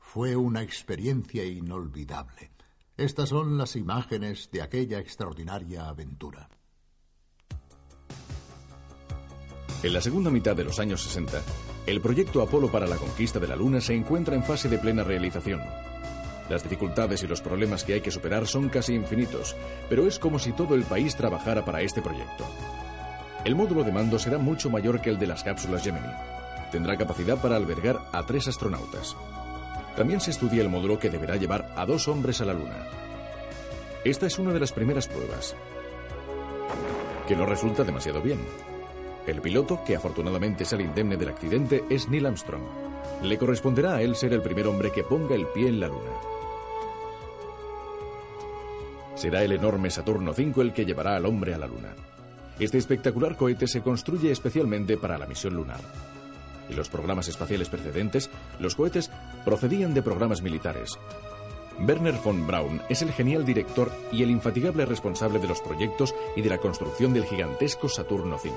fue 0.00 0.34
una 0.34 0.64
experiencia 0.64 1.44
inolvidable. 1.44 2.50
Estas 2.96 3.28
son 3.28 3.56
las 3.56 3.76
imágenes 3.76 4.50
de 4.50 4.62
aquella 4.62 4.98
extraordinaria 4.98 5.88
aventura. 5.88 6.48
En 9.84 9.92
la 9.92 10.00
segunda 10.00 10.32
mitad 10.32 10.56
de 10.56 10.64
los 10.64 10.80
años 10.80 11.02
60, 11.02 11.40
el 11.86 12.00
proyecto 12.00 12.42
Apolo 12.42 12.68
para 12.68 12.88
la 12.88 12.96
conquista 12.96 13.38
de 13.38 13.46
la 13.46 13.54
Luna 13.54 13.80
se 13.80 13.94
encuentra 13.94 14.34
en 14.34 14.42
fase 14.42 14.68
de 14.68 14.78
plena 14.78 15.04
realización. 15.04 15.60
Las 16.48 16.62
dificultades 16.62 17.22
y 17.22 17.26
los 17.26 17.40
problemas 17.40 17.84
que 17.84 17.94
hay 17.94 18.00
que 18.00 18.10
superar 18.10 18.46
son 18.46 18.68
casi 18.68 18.94
infinitos, 18.94 19.56
pero 19.88 20.06
es 20.06 20.18
como 20.18 20.38
si 20.38 20.52
todo 20.52 20.74
el 20.74 20.84
país 20.84 21.16
trabajara 21.16 21.64
para 21.64 21.80
este 21.82 22.02
proyecto. 22.02 22.44
El 23.44 23.54
módulo 23.54 23.84
de 23.84 23.92
mando 23.92 24.18
será 24.18 24.38
mucho 24.38 24.70
mayor 24.70 25.00
que 25.00 25.10
el 25.10 25.18
de 25.18 25.26
las 25.26 25.42
cápsulas 25.42 25.82
Gemini. 25.82 26.12
Tendrá 26.70 26.96
capacidad 26.96 27.40
para 27.40 27.56
albergar 27.56 28.00
a 28.12 28.24
tres 28.24 28.48
astronautas. 28.48 29.16
También 29.96 30.20
se 30.20 30.30
estudia 30.30 30.62
el 30.62 30.68
módulo 30.68 30.98
que 30.98 31.10
deberá 31.10 31.36
llevar 31.36 31.72
a 31.76 31.84
dos 31.84 32.08
hombres 32.08 32.40
a 32.40 32.44
la 32.44 32.54
Luna. 32.54 32.86
Esta 34.04 34.26
es 34.26 34.38
una 34.38 34.52
de 34.52 34.60
las 34.60 34.72
primeras 34.72 35.06
pruebas, 35.06 35.54
que 37.28 37.36
no 37.36 37.46
resulta 37.46 37.84
demasiado 37.84 38.20
bien. 38.20 38.40
El 39.26 39.40
piloto, 39.40 39.84
que 39.84 39.94
afortunadamente 39.94 40.64
sale 40.64 40.82
indemne 40.82 41.16
del 41.16 41.28
accidente, 41.28 41.84
es 41.88 42.08
Neil 42.08 42.26
Armstrong. 42.26 42.62
Le 43.22 43.38
corresponderá 43.38 43.94
a 43.96 44.02
él 44.02 44.16
ser 44.16 44.32
el 44.32 44.42
primer 44.42 44.66
hombre 44.66 44.90
que 44.90 45.04
ponga 45.04 45.36
el 45.36 45.46
pie 45.46 45.68
en 45.68 45.78
la 45.78 45.88
Luna. 45.88 46.31
Será 49.22 49.44
el 49.44 49.52
enorme 49.52 49.88
Saturno 49.88 50.32
V 50.32 50.60
el 50.62 50.72
que 50.72 50.84
llevará 50.84 51.14
al 51.14 51.26
hombre 51.26 51.54
a 51.54 51.58
la 51.58 51.68
Luna. 51.68 51.94
Este 52.58 52.76
espectacular 52.76 53.36
cohete 53.36 53.68
se 53.68 53.80
construye 53.80 54.32
especialmente 54.32 54.96
para 54.96 55.16
la 55.16 55.28
misión 55.28 55.54
lunar. 55.54 55.78
En 56.68 56.74
los 56.74 56.88
programas 56.88 57.28
espaciales 57.28 57.68
precedentes, 57.68 58.30
los 58.58 58.74
cohetes 58.74 59.12
procedían 59.44 59.94
de 59.94 60.02
programas 60.02 60.42
militares. 60.42 60.98
Werner 61.78 62.16
von 62.24 62.48
Braun 62.48 62.82
es 62.88 63.02
el 63.02 63.12
genial 63.12 63.44
director 63.44 63.92
y 64.10 64.24
el 64.24 64.30
infatigable 64.32 64.86
responsable 64.86 65.38
de 65.38 65.46
los 65.46 65.60
proyectos 65.60 66.16
y 66.34 66.42
de 66.42 66.50
la 66.50 66.58
construcción 66.58 67.12
del 67.12 67.24
gigantesco 67.24 67.88
Saturno 67.88 68.40
V. 68.42 68.50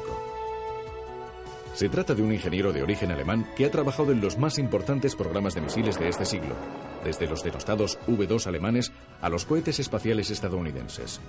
Se 1.76 1.90
trata 1.90 2.16
de 2.16 2.22
un 2.22 2.32
ingeniero 2.32 2.72
de 2.72 2.82
origen 2.82 3.12
alemán 3.12 3.50
que 3.54 3.66
ha 3.66 3.70
trabajado 3.70 4.14
en 4.14 4.22
los 4.22 4.38
más 4.38 4.60
importantes 4.60 5.14
programas 5.14 5.56
de 5.56 5.60
misiles 5.60 6.00
de 6.00 6.08
este 6.08 6.24
siglo, 6.24 6.56
desde 7.04 7.28
los 7.28 7.44
denostados 7.44 8.00
V-2 8.08 8.48
alemanes 8.48 8.94
a 9.22 9.28
los 9.28 9.44
cohetes 9.44 9.82
espaciales 9.82 10.32
estadounidenses. 10.32 11.20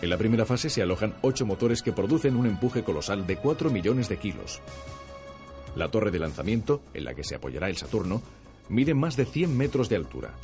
En 0.00 0.10
la 0.10 0.16
primera 0.16 0.46
fase 0.46 0.70
se 0.70 0.80
alojan 0.80 1.16
ocho 1.22 1.44
motores 1.44 1.82
que 1.82 1.92
producen 1.92 2.36
un 2.36 2.46
empuje 2.46 2.84
colosal 2.84 3.26
de 3.26 3.36
4 3.36 3.68
millones 3.68 4.08
de 4.08 4.18
kilos. 4.18 4.60
La 5.74 5.88
torre 5.88 6.12
de 6.12 6.20
lanzamiento, 6.20 6.82
en 6.94 7.02
la 7.02 7.14
que 7.14 7.24
se 7.24 7.34
apoyará 7.34 7.68
el 7.68 7.76
Saturno, 7.76 8.22
mide 8.68 8.94
más 8.94 9.16
de 9.16 9.24
100 9.24 9.56
metros 9.56 9.88
de 9.88 9.96
altura. 9.96 10.34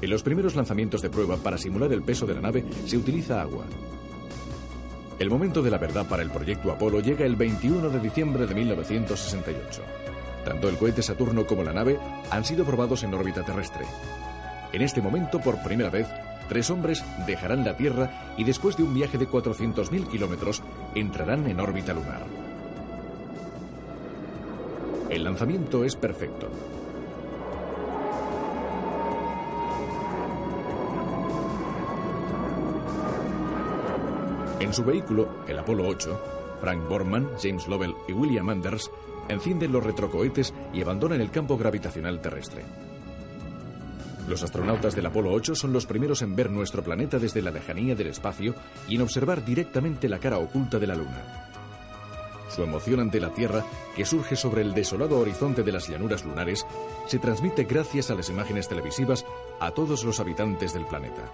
En 0.00 0.10
los 0.10 0.24
primeros 0.24 0.56
lanzamientos 0.56 1.00
de 1.00 1.10
prueba 1.10 1.36
para 1.36 1.58
simular 1.58 1.92
el 1.92 2.02
peso 2.02 2.26
de 2.26 2.34
la 2.34 2.40
nave 2.40 2.64
se 2.86 2.96
utiliza 2.96 3.40
agua. 3.40 3.64
El 5.22 5.30
momento 5.30 5.62
de 5.62 5.70
la 5.70 5.78
verdad 5.78 6.04
para 6.04 6.24
el 6.24 6.30
proyecto 6.30 6.72
Apolo 6.72 6.98
llega 6.98 7.24
el 7.24 7.36
21 7.36 7.90
de 7.90 8.00
diciembre 8.00 8.44
de 8.44 8.56
1968. 8.56 9.80
Tanto 10.44 10.68
el 10.68 10.76
cohete 10.76 11.00
Saturno 11.00 11.46
como 11.46 11.62
la 11.62 11.72
nave 11.72 11.96
han 12.28 12.44
sido 12.44 12.64
probados 12.64 13.04
en 13.04 13.14
órbita 13.14 13.44
terrestre. 13.44 13.84
En 14.72 14.82
este 14.82 15.00
momento, 15.00 15.38
por 15.38 15.62
primera 15.62 15.90
vez, 15.90 16.08
tres 16.48 16.70
hombres 16.70 17.04
dejarán 17.24 17.64
la 17.64 17.76
Tierra 17.76 18.34
y 18.36 18.42
después 18.42 18.76
de 18.76 18.82
un 18.82 18.94
viaje 18.94 19.16
de 19.16 19.28
400.000 19.28 20.08
kilómetros 20.08 20.60
entrarán 20.96 21.48
en 21.48 21.60
órbita 21.60 21.92
lunar. 21.92 22.24
El 25.08 25.22
lanzamiento 25.22 25.84
es 25.84 25.94
perfecto. 25.94 26.48
En 34.62 34.72
su 34.72 34.84
vehículo, 34.84 35.28
el 35.48 35.58
Apolo 35.58 35.88
8, 35.88 36.58
Frank 36.60 36.88
Borman, 36.88 37.28
James 37.42 37.66
Lovell 37.66 37.96
y 38.06 38.12
William 38.12 38.48
Anders 38.48 38.92
encienden 39.28 39.72
los 39.72 39.82
retrocohetes 39.82 40.54
y 40.72 40.80
abandonan 40.80 41.20
el 41.20 41.32
campo 41.32 41.58
gravitacional 41.58 42.20
terrestre. 42.20 42.62
Los 44.28 44.44
astronautas 44.44 44.94
del 44.94 45.06
Apolo 45.06 45.32
8 45.32 45.56
son 45.56 45.72
los 45.72 45.86
primeros 45.86 46.22
en 46.22 46.36
ver 46.36 46.48
nuestro 46.48 46.84
planeta 46.84 47.18
desde 47.18 47.42
la 47.42 47.50
lejanía 47.50 47.96
del 47.96 48.06
espacio 48.06 48.54
y 48.86 48.94
en 48.94 49.02
observar 49.02 49.44
directamente 49.44 50.08
la 50.08 50.20
cara 50.20 50.38
oculta 50.38 50.78
de 50.78 50.86
la 50.86 50.94
Luna. 50.94 51.48
Su 52.48 52.62
emoción 52.62 53.00
ante 53.00 53.18
la 53.18 53.30
Tierra, 53.30 53.64
que 53.96 54.04
surge 54.04 54.36
sobre 54.36 54.62
el 54.62 54.74
desolado 54.74 55.18
horizonte 55.18 55.64
de 55.64 55.72
las 55.72 55.88
llanuras 55.88 56.24
lunares, 56.24 56.64
se 57.08 57.18
transmite 57.18 57.64
gracias 57.64 58.12
a 58.12 58.14
las 58.14 58.30
imágenes 58.30 58.68
televisivas 58.68 59.26
a 59.58 59.72
todos 59.72 60.04
los 60.04 60.20
habitantes 60.20 60.72
del 60.72 60.86
planeta. 60.86 61.32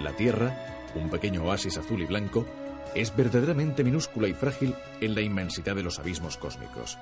La 0.00 0.12
Tierra, 0.12 0.75
un 0.96 1.10
pequeño 1.10 1.44
oasis 1.44 1.78
azul 1.78 2.02
y 2.02 2.06
blanco, 2.06 2.46
es 2.94 3.14
verdaderamente 3.14 3.84
minúscula 3.84 4.28
y 4.28 4.34
frágil 4.34 4.74
en 5.00 5.14
la 5.14 5.20
inmensidad 5.20 5.76
de 5.76 5.82
los 5.82 5.98
abismos 5.98 6.36
cósmicos. 6.36 6.98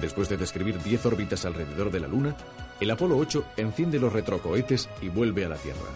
Después 0.00 0.28
de 0.28 0.36
describir 0.36 0.82
10 0.82 1.06
órbitas 1.06 1.44
alrededor 1.44 1.90
de 1.90 2.00
la 2.00 2.08
Luna, 2.08 2.36
el 2.80 2.90
Apolo 2.90 3.16
8 3.16 3.44
enciende 3.56 3.98
los 3.98 4.12
retrocohetes 4.12 4.88
y 5.00 5.08
vuelve 5.08 5.44
a 5.44 5.48
la 5.48 5.56
Tierra. 5.56 5.88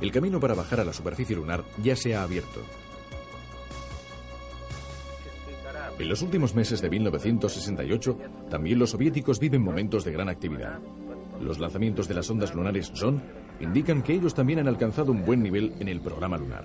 El 0.00 0.12
camino 0.12 0.40
para 0.40 0.54
bajar 0.54 0.80
a 0.80 0.84
la 0.84 0.92
superficie 0.92 1.36
lunar 1.36 1.64
ya 1.82 1.96
se 1.96 2.14
ha 2.14 2.22
abierto. 2.22 2.60
En 5.98 6.08
los 6.08 6.20
últimos 6.20 6.54
meses 6.54 6.82
de 6.82 6.90
1968, 6.90 8.18
también 8.50 8.78
los 8.78 8.90
soviéticos 8.90 9.38
viven 9.40 9.62
momentos 9.62 10.04
de 10.04 10.12
gran 10.12 10.28
actividad. 10.28 10.78
Los 11.40 11.58
lanzamientos 11.58 12.08
de 12.08 12.14
las 12.14 12.28
ondas 12.28 12.54
lunares 12.54 12.90
SON 12.94 13.22
indican 13.60 14.02
que 14.02 14.14
ellos 14.14 14.34
también 14.34 14.58
han 14.58 14.68
alcanzado 14.68 15.12
un 15.12 15.24
buen 15.24 15.42
nivel 15.42 15.74
en 15.80 15.88
el 15.88 16.00
programa 16.00 16.36
lunar. 16.36 16.64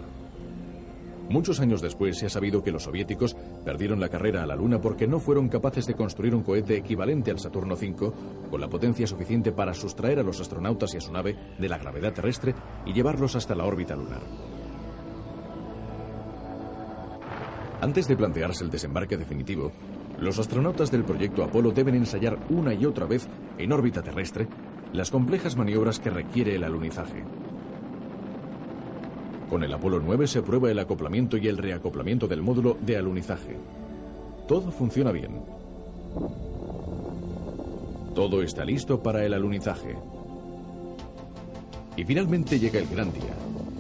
Muchos 1.32 1.62
años 1.62 1.82
después 1.82 2.18
se 2.18 2.26
ha 2.26 2.30
sabido 2.30 2.62
que 2.62 2.74
los 2.74 2.84
soviéticos 2.84 3.38
perdieron 3.64 4.02
la 4.02 4.10
carrera 4.10 4.44
a 4.44 4.46
la 4.46 4.58
Luna 4.58 4.82
porque 4.82 5.08
no 5.08 5.18
fueron 5.18 5.48
capaces 5.48 5.88
de 5.88 5.94
construir 5.94 6.36
un 6.36 6.44
cohete 6.44 6.76
equivalente 6.76 7.32
al 7.32 7.40
Saturno 7.40 7.76
V 7.76 8.12
con 8.50 8.60
la 8.60 8.68
potencia 8.68 9.08
suficiente 9.08 9.54
para 9.54 9.74
sustraer 9.74 10.20
a 10.20 10.24
los 10.24 10.42
astronautas 10.42 10.94
y 10.94 10.98
a 10.98 11.02
su 11.02 11.14
nave 11.14 11.38
de 11.58 11.70
la 11.70 11.78
gravedad 11.78 12.12
terrestre 12.12 12.54
y 12.86 12.92
llevarlos 12.92 13.38
hasta 13.38 13.56
la 13.56 13.64
órbita 13.64 13.96
lunar. 13.96 14.22
Antes 17.80 18.10
de 18.10 18.18
plantearse 18.18 18.66
el 18.66 18.70
desembarque 18.70 19.16
definitivo, 19.16 19.72
los 20.20 20.38
astronautas 20.38 20.92
del 20.92 21.06
proyecto 21.06 21.46
Apolo 21.46 21.72
deben 21.72 21.96
ensayar 21.96 22.38
una 22.50 22.74
y 22.74 22.86
otra 22.86 23.06
vez 23.06 23.28
en 23.58 23.72
órbita 23.72 24.02
terrestre 24.02 24.50
las 24.94 25.10
complejas 25.10 25.56
maniobras 25.56 26.00
que 26.00 26.10
requiere 26.10 26.56
el 26.56 26.64
alunizaje. 26.64 27.24
Con 29.50 29.64
el 29.64 29.74
Apolo 29.74 30.00
9 30.00 30.28
se 30.28 30.42
prueba 30.42 30.72
el 30.72 30.80
acoplamiento 30.80 31.38
y 31.38 31.48
el 31.48 31.58
reacoplamiento 31.58 32.28
del 32.28 32.42
módulo 32.42 32.78
de 32.82 32.98
alunizaje. 32.98 33.58
Todo 34.48 34.72
funciona 34.72 35.12
bien. 35.12 35.42
Todo 38.16 38.42
está 38.42 38.66
listo 38.66 39.02
para 39.02 39.26
el 39.26 39.34
alunizaje. 39.34 39.96
Y 41.96 42.04
finalmente 42.04 42.60
llega 42.60 42.80
el 42.80 42.88
gran 42.88 43.12
día. 43.14 43.36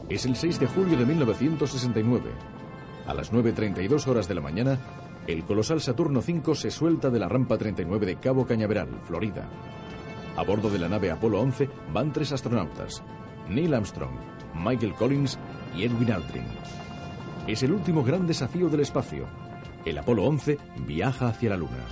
Es 0.10 0.26
el 0.26 0.36
6 0.36 0.60
de 0.60 0.67
julio 0.67 0.97
de 0.97 1.06
1969. 1.06 2.32
A 3.08 3.13
las 3.13 3.32
9.32 3.32 4.08
horas 4.08 4.28
de 4.28 4.36
la 4.36 4.41
mañana, 4.41 4.78
el 5.28 5.43
colosal 5.43 5.82
Saturno 5.82 6.19
V 6.19 6.56
se 6.56 6.71
suelta 6.71 7.10
de 7.10 7.19
la 7.19 7.30
rampa 7.30 7.58
39 7.58 8.06
de 8.06 8.15
Cabo 8.17 8.45
Cañaveral, 8.45 8.89
Florida. 9.08 9.50
A 10.42 10.44
bordo 10.44 10.72
de 10.72 10.80
la 10.80 10.90
nave 10.90 11.12
Apolo 11.12 11.40
11 11.40 11.70
van 11.94 12.12
tres 12.12 12.32
astronautas, 12.32 13.04
Neil 13.48 13.76
Armstrong, 13.76 14.16
Michael 14.56 14.96
Collins 14.96 15.38
y 15.78 15.84
Edwin 15.84 16.12
Aldrin. 16.12 16.48
Es 17.46 17.62
el 17.62 17.72
último 17.72 18.04
gran 18.04 18.26
desafío 18.26 18.68
del 18.68 18.80
espacio. 18.80 19.28
El 19.86 20.00
Apolo 20.00 20.24
11 20.24 20.58
viaja 20.88 21.28
hacia 21.28 21.52
la 21.52 21.58
Luna. 21.58 21.86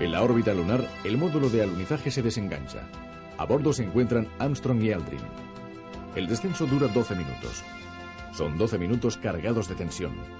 En 0.00 0.12
la 0.12 0.22
órbita 0.22 0.54
lunar, 0.54 0.88
el 1.04 1.18
módulo 1.18 1.50
de 1.50 1.62
alunizaje 1.62 2.10
se 2.10 2.22
desengancha. 2.22 2.88
A 3.36 3.44
bordo 3.44 3.74
se 3.74 3.84
encuentran 3.84 4.28
Armstrong 4.38 4.82
y 4.82 4.92
Aldrin. 4.92 5.20
El 6.16 6.26
descenso 6.26 6.64
dura 6.64 6.88
12 6.88 7.14
minutos. 7.16 7.62
Son 8.32 8.56
12 8.56 8.78
minutos 8.78 9.18
cargados 9.18 9.68
de 9.68 9.74
tensión. 9.74 10.39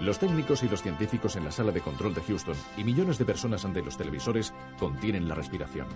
Los 0.00 0.18
técnicos 0.18 0.62
y 0.62 0.68
los 0.68 0.82
científicos 0.82 1.36
en 1.36 1.44
la 1.44 1.50
sala 1.50 1.72
de 1.72 1.82
control 1.82 2.14
de 2.14 2.22
Houston 2.22 2.56
y 2.78 2.84
millones 2.84 3.18
de 3.18 3.26
personas 3.26 3.66
ante 3.66 3.82
los 3.82 3.98
televisores 3.98 4.54
contienen 4.78 5.28
la 5.28 5.34
respiración. 5.34 5.86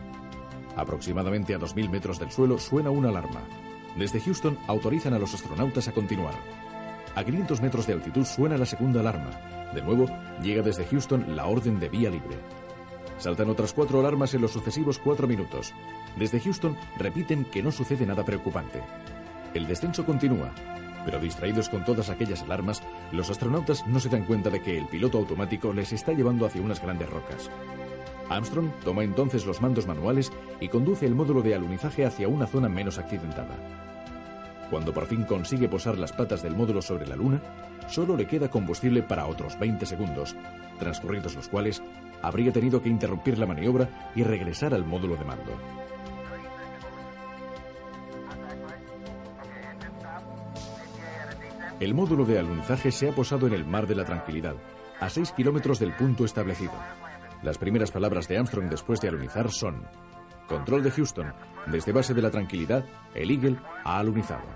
Aproximadamente 0.76 1.54
a 1.54 1.58
2.000 1.58 1.88
metros 1.88 2.18
del 2.18 2.30
suelo 2.30 2.58
suena 2.58 2.90
una 2.90 3.08
alarma. 3.08 3.40
Desde 3.96 4.20
Houston 4.20 4.58
autorizan 4.66 5.14
a 5.14 5.18
los 5.18 5.32
astronautas 5.32 5.88
a 5.88 5.92
continuar. 5.92 6.34
A 7.14 7.24
500 7.24 7.62
metros 7.62 7.86
de 7.86 7.94
altitud 7.94 8.26
suena 8.26 8.58
la 8.58 8.66
segunda 8.66 9.00
alarma. 9.00 9.30
De 9.72 9.80
nuevo, 9.80 10.06
llega 10.42 10.60
desde 10.60 10.84
Houston 10.84 11.34
la 11.34 11.46
orden 11.46 11.80
de 11.80 11.88
vía 11.88 12.10
libre. 12.10 12.36
Saltan 13.16 13.48
otras 13.48 13.72
cuatro 13.72 14.00
alarmas 14.00 14.34
en 14.34 14.42
los 14.42 14.50
sucesivos 14.50 14.98
cuatro 14.98 15.26
minutos. 15.26 15.72
Desde 16.18 16.40
Houston 16.40 16.76
repiten 16.98 17.46
que 17.46 17.62
no 17.62 17.72
sucede 17.72 18.04
nada 18.04 18.22
preocupante. 18.22 18.82
El 19.54 19.66
descenso 19.66 20.04
continúa, 20.04 20.52
pero 21.04 21.20
distraídos 21.20 21.68
con 21.68 21.84
todas 21.84 22.10
aquellas 22.10 22.42
alarmas, 22.42 22.82
los 23.12 23.30
astronautas 23.30 23.86
no 23.86 24.00
se 24.00 24.08
dan 24.08 24.24
cuenta 24.24 24.50
de 24.50 24.62
que 24.62 24.78
el 24.78 24.86
piloto 24.86 25.18
automático 25.18 25.72
les 25.72 25.92
está 25.92 26.12
llevando 26.12 26.46
hacia 26.46 26.62
unas 26.62 26.80
grandes 26.80 27.08
rocas. 27.10 27.50
Armstrong 28.28 28.70
toma 28.84 29.04
entonces 29.04 29.46
los 29.46 29.60
mandos 29.60 29.86
manuales 29.86 30.32
y 30.60 30.68
conduce 30.68 31.06
el 31.06 31.14
módulo 31.14 31.42
de 31.42 31.54
alunizaje 31.54 32.04
hacia 32.04 32.28
una 32.28 32.46
zona 32.46 32.68
menos 32.68 32.98
accidentada. 32.98 33.54
Cuando 34.70 34.94
por 34.94 35.06
fin 35.06 35.24
consigue 35.24 35.68
posar 35.68 35.98
las 35.98 36.12
patas 36.12 36.42
del 36.42 36.56
módulo 36.56 36.80
sobre 36.80 37.06
la 37.06 37.16
Luna, 37.16 37.40
solo 37.88 38.16
le 38.16 38.26
queda 38.26 38.50
combustible 38.50 39.02
para 39.02 39.26
otros 39.26 39.58
20 39.58 39.84
segundos, 39.84 40.34
transcurridos 40.78 41.34
los 41.34 41.48
cuales 41.48 41.82
habría 42.22 42.52
tenido 42.52 42.80
que 42.80 42.88
interrumpir 42.88 43.38
la 43.38 43.46
maniobra 43.46 44.10
y 44.14 44.22
regresar 44.22 44.72
al 44.72 44.84
módulo 44.84 45.16
de 45.16 45.24
mando. 45.24 45.83
El 51.84 51.92
módulo 51.92 52.24
de 52.24 52.38
alunizaje 52.38 52.90
se 52.90 53.10
ha 53.10 53.14
posado 53.14 53.46
en 53.46 53.52
el 53.52 53.66
Mar 53.66 53.86
de 53.86 53.94
la 53.94 54.06
Tranquilidad, 54.06 54.54
a 55.00 55.10
6 55.10 55.32
kilómetros 55.32 55.78
del 55.78 55.92
punto 55.92 56.24
establecido. 56.24 56.72
Las 57.42 57.58
primeras 57.58 57.90
palabras 57.90 58.26
de 58.26 58.38
Armstrong 58.38 58.70
después 58.70 59.02
de 59.02 59.08
alunizar 59.08 59.50
son: 59.50 59.86
Control 60.48 60.82
de 60.82 60.90
Houston, 60.92 61.34
desde 61.66 61.92
base 61.92 62.14
de 62.14 62.22
la 62.22 62.30
Tranquilidad, 62.30 62.86
el 63.14 63.30
Eagle 63.30 63.58
ha 63.84 63.98
alunizado. 63.98 64.46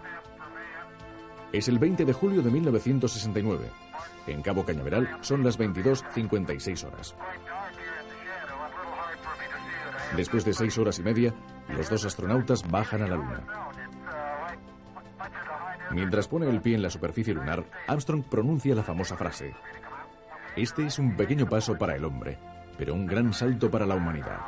Es 1.53 1.69
el 1.69 1.79
20 1.79 2.07
de 2.07 2.15
julio 2.15 2.41
de 2.41 2.51
1969. 2.51 3.69
En 4.27 4.41
Cabo 4.41 4.65
Cañaveral 4.65 5.19
son 5.21 5.45
las 5.45 5.59
22.56 5.59 6.87
horas. 6.87 7.15
Después 10.17 10.47
de 10.47 10.55
seis 10.55 10.79
horas 10.79 10.99
y 10.99 11.03
media, 11.03 11.35
los 11.69 11.91
dos 11.91 12.07
astronautas 12.07 12.67
bajan 12.71 13.03
a 13.03 13.07
la 13.07 13.17
Luna. 13.17 13.68
Mientras 15.91 16.29
pone 16.29 16.49
el 16.49 16.61
pie 16.61 16.75
en 16.75 16.83
la 16.83 16.91
superficie 16.91 17.35
lunar, 17.35 17.65
Armstrong 17.87 18.23
pronuncia 18.23 18.75
la 18.75 18.83
famosa 18.83 19.17
frase. 19.17 19.55
Este 20.57 20.87
es 20.87 20.99
un 20.99 21.17
pequeño 21.17 21.49
paso 21.49 21.79
para 21.79 21.95
el 21.95 22.05
hombre, 22.05 22.39
pero 22.77 22.95
un 22.95 23.07
gran 23.07 23.33
salto 23.33 23.71
para 23.71 23.87
la 23.87 23.95
humanidad. 23.95 24.41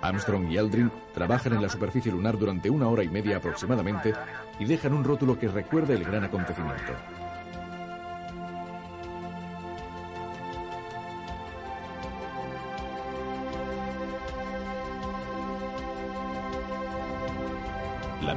Armstrong 0.00 0.50
y 0.50 0.58
Aldrin 0.58 0.92
trabajan 1.12 1.54
en 1.54 1.62
la 1.62 1.68
superficie 1.68 2.12
lunar 2.12 2.38
durante 2.38 2.70
una 2.70 2.88
hora 2.88 3.02
y 3.02 3.08
media 3.08 3.38
aproximadamente 3.38 4.12
y 4.58 4.64
dejan 4.64 4.92
un 4.92 5.04
rótulo 5.04 5.38
que 5.38 5.48
recuerda 5.48 5.94
el 5.94 6.04
gran 6.04 6.24
acontecimiento. 6.24 6.92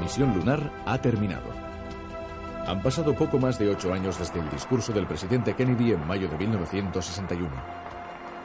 Misión 0.02 0.34
lunar 0.34 0.72
ha 0.86 0.98
terminado. 0.98 1.48
Han 2.68 2.82
pasado 2.82 3.14
poco 3.16 3.38
más 3.38 3.58
de 3.60 3.70
ocho 3.70 3.94
años 3.94 4.18
desde 4.20 4.40
el 4.40 4.50
discurso 4.50 4.92
del 4.92 5.08
presidente 5.08 5.56
Kennedy 5.56 5.92
en 5.92 6.06
mayo 6.08 6.28
de 6.28 6.38
1961. 6.38 7.50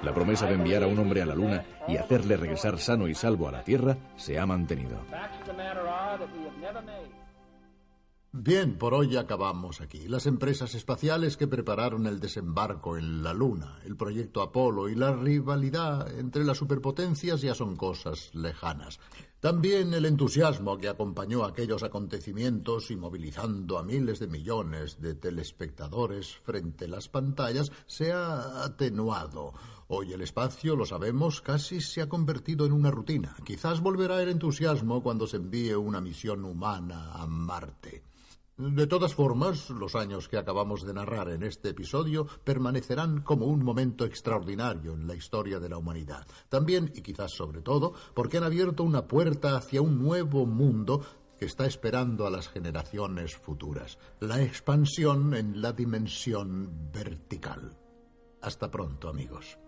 La 0.03 0.13
promesa 0.13 0.47
de 0.47 0.55
enviar 0.55 0.83
a 0.83 0.87
un 0.87 0.99
hombre 0.99 1.23
a 1.23 1.27
la 1.27 1.35
Luna 1.35 1.65
y 1.89 1.97
hacerle 1.97 2.37
regresar 2.37 2.79
sano 2.79 3.09
y 3.09 3.15
salvo 3.15 3.49
a 3.49 3.53
la 3.53 3.63
Tierra 3.63 3.97
se 4.17 4.39
ha 4.39 4.47
mantenido. 4.47 4.99
Bien, 8.39 8.77
por 8.77 8.93
hoy 8.93 9.17
acabamos 9.17 9.81
aquí. 9.81 10.09
Las 10.09 10.27
empresas 10.27 10.75
espaciales 10.75 11.39
que 11.39 11.49
prepararon 11.49 12.07
el 12.07 12.21
desembarco 12.21 12.99
en 12.99 13.23
la 13.23 13.33
Luna, 13.33 13.81
el 13.87 13.97
proyecto 13.97 14.43
Apolo 14.43 14.91
y 14.91 14.95
la 14.95 15.15
rivalidad 15.15 16.15
entre 16.19 16.45
las 16.45 16.59
superpotencias 16.59 17.41
ya 17.41 17.55
son 17.55 17.77
cosas 17.77 18.35
lejanas. 18.35 19.01
También 19.41 19.95
el 19.95 20.05
entusiasmo 20.05 20.77
que 20.77 20.91
acompañó 20.91 21.45
aquellos 21.45 21.83
acontecimientos 21.83 22.91
y 22.91 22.97
movilizando 22.97 23.79
a 23.79 23.83
miles 23.83 24.19
de 24.19 24.27
millones 24.27 25.01
de 25.01 25.15
telespectadores 25.15 26.37
frente 26.37 26.85
a 26.85 26.89
las 26.89 27.09
pantallas 27.09 27.73
se 27.87 28.13
ha 28.13 28.65
atenuado. 28.65 29.55
Hoy 29.89 30.13
el 30.13 30.21
espacio, 30.21 30.77
lo 30.77 30.85
sabemos, 30.85 31.41
casi 31.41 31.81
se 31.81 32.03
ha 32.03 32.09
convertido 32.11 32.67
en 32.67 32.73
una 32.73 32.91
rutina. 32.91 33.35
Quizás 33.47 33.81
volverá 33.81 34.21
el 34.23 34.29
entusiasmo 34.29 35.03
cuando 35.03 35.27
se 35.27 35.39
envíe 35.39 35.73
una 35.73 36.03
misión 36.03 36.45
humana 36.45 37.13
a 37.15 37.27
Marte. 37.27 38.03
De 38.59 38.87
todas 38.87 39.15
formas, 39.15 39.69
los 39.69 39.95
años 39.95 40.31
que 40.31 40.39
acabamos 40.39 40.87
de 40.87 40.95
narrar 40.95 41.29
en 41.29 41.43
este 41.43 41.69
episodio 41.69 42.27
permanecerán 42.43 43.21
como 43.21 43.45
un 43.45 43.63
momento 43.63 44.07
extraordinario 44.07 44.95
en 44.95 45.07
la 45.07 45.15
historia 45.15 45.61
de 45.61 45.69
la 45.69 45.77
humanidad. 45.77 46.27
También, 46.49 46.91
y 46.95 47.03
quizás 47.03 47.33
sobre 47.33 47.61
todo, 47.61 47.93
porque 48.15 48.39
han 48.39 48.45
abierto 48.45 48.83
una 48.83 49.07
puerta 49.07 49.59
hacia 49.59 49.83
un 49.83 49.99
nuevo 50.03 50.47
mundo 50.47 51.05
que 51.39 51.45
está 51.45 51.67
esperando 51.67 52.27
a 52.27 52.31
las 52.31 52.49
generaciones 52.49 53.37
futuras. 53.37 53.99
La 54.21 54.43
expansión 54.43 55.35
en 55.35 55.61
la 55.61 55.73
dimensión 55.73 56.91
vertical. 56.91 57.77
Hasta 58.41 58.71
pronto, 58.71 59.11
amigos. 59.11 59.59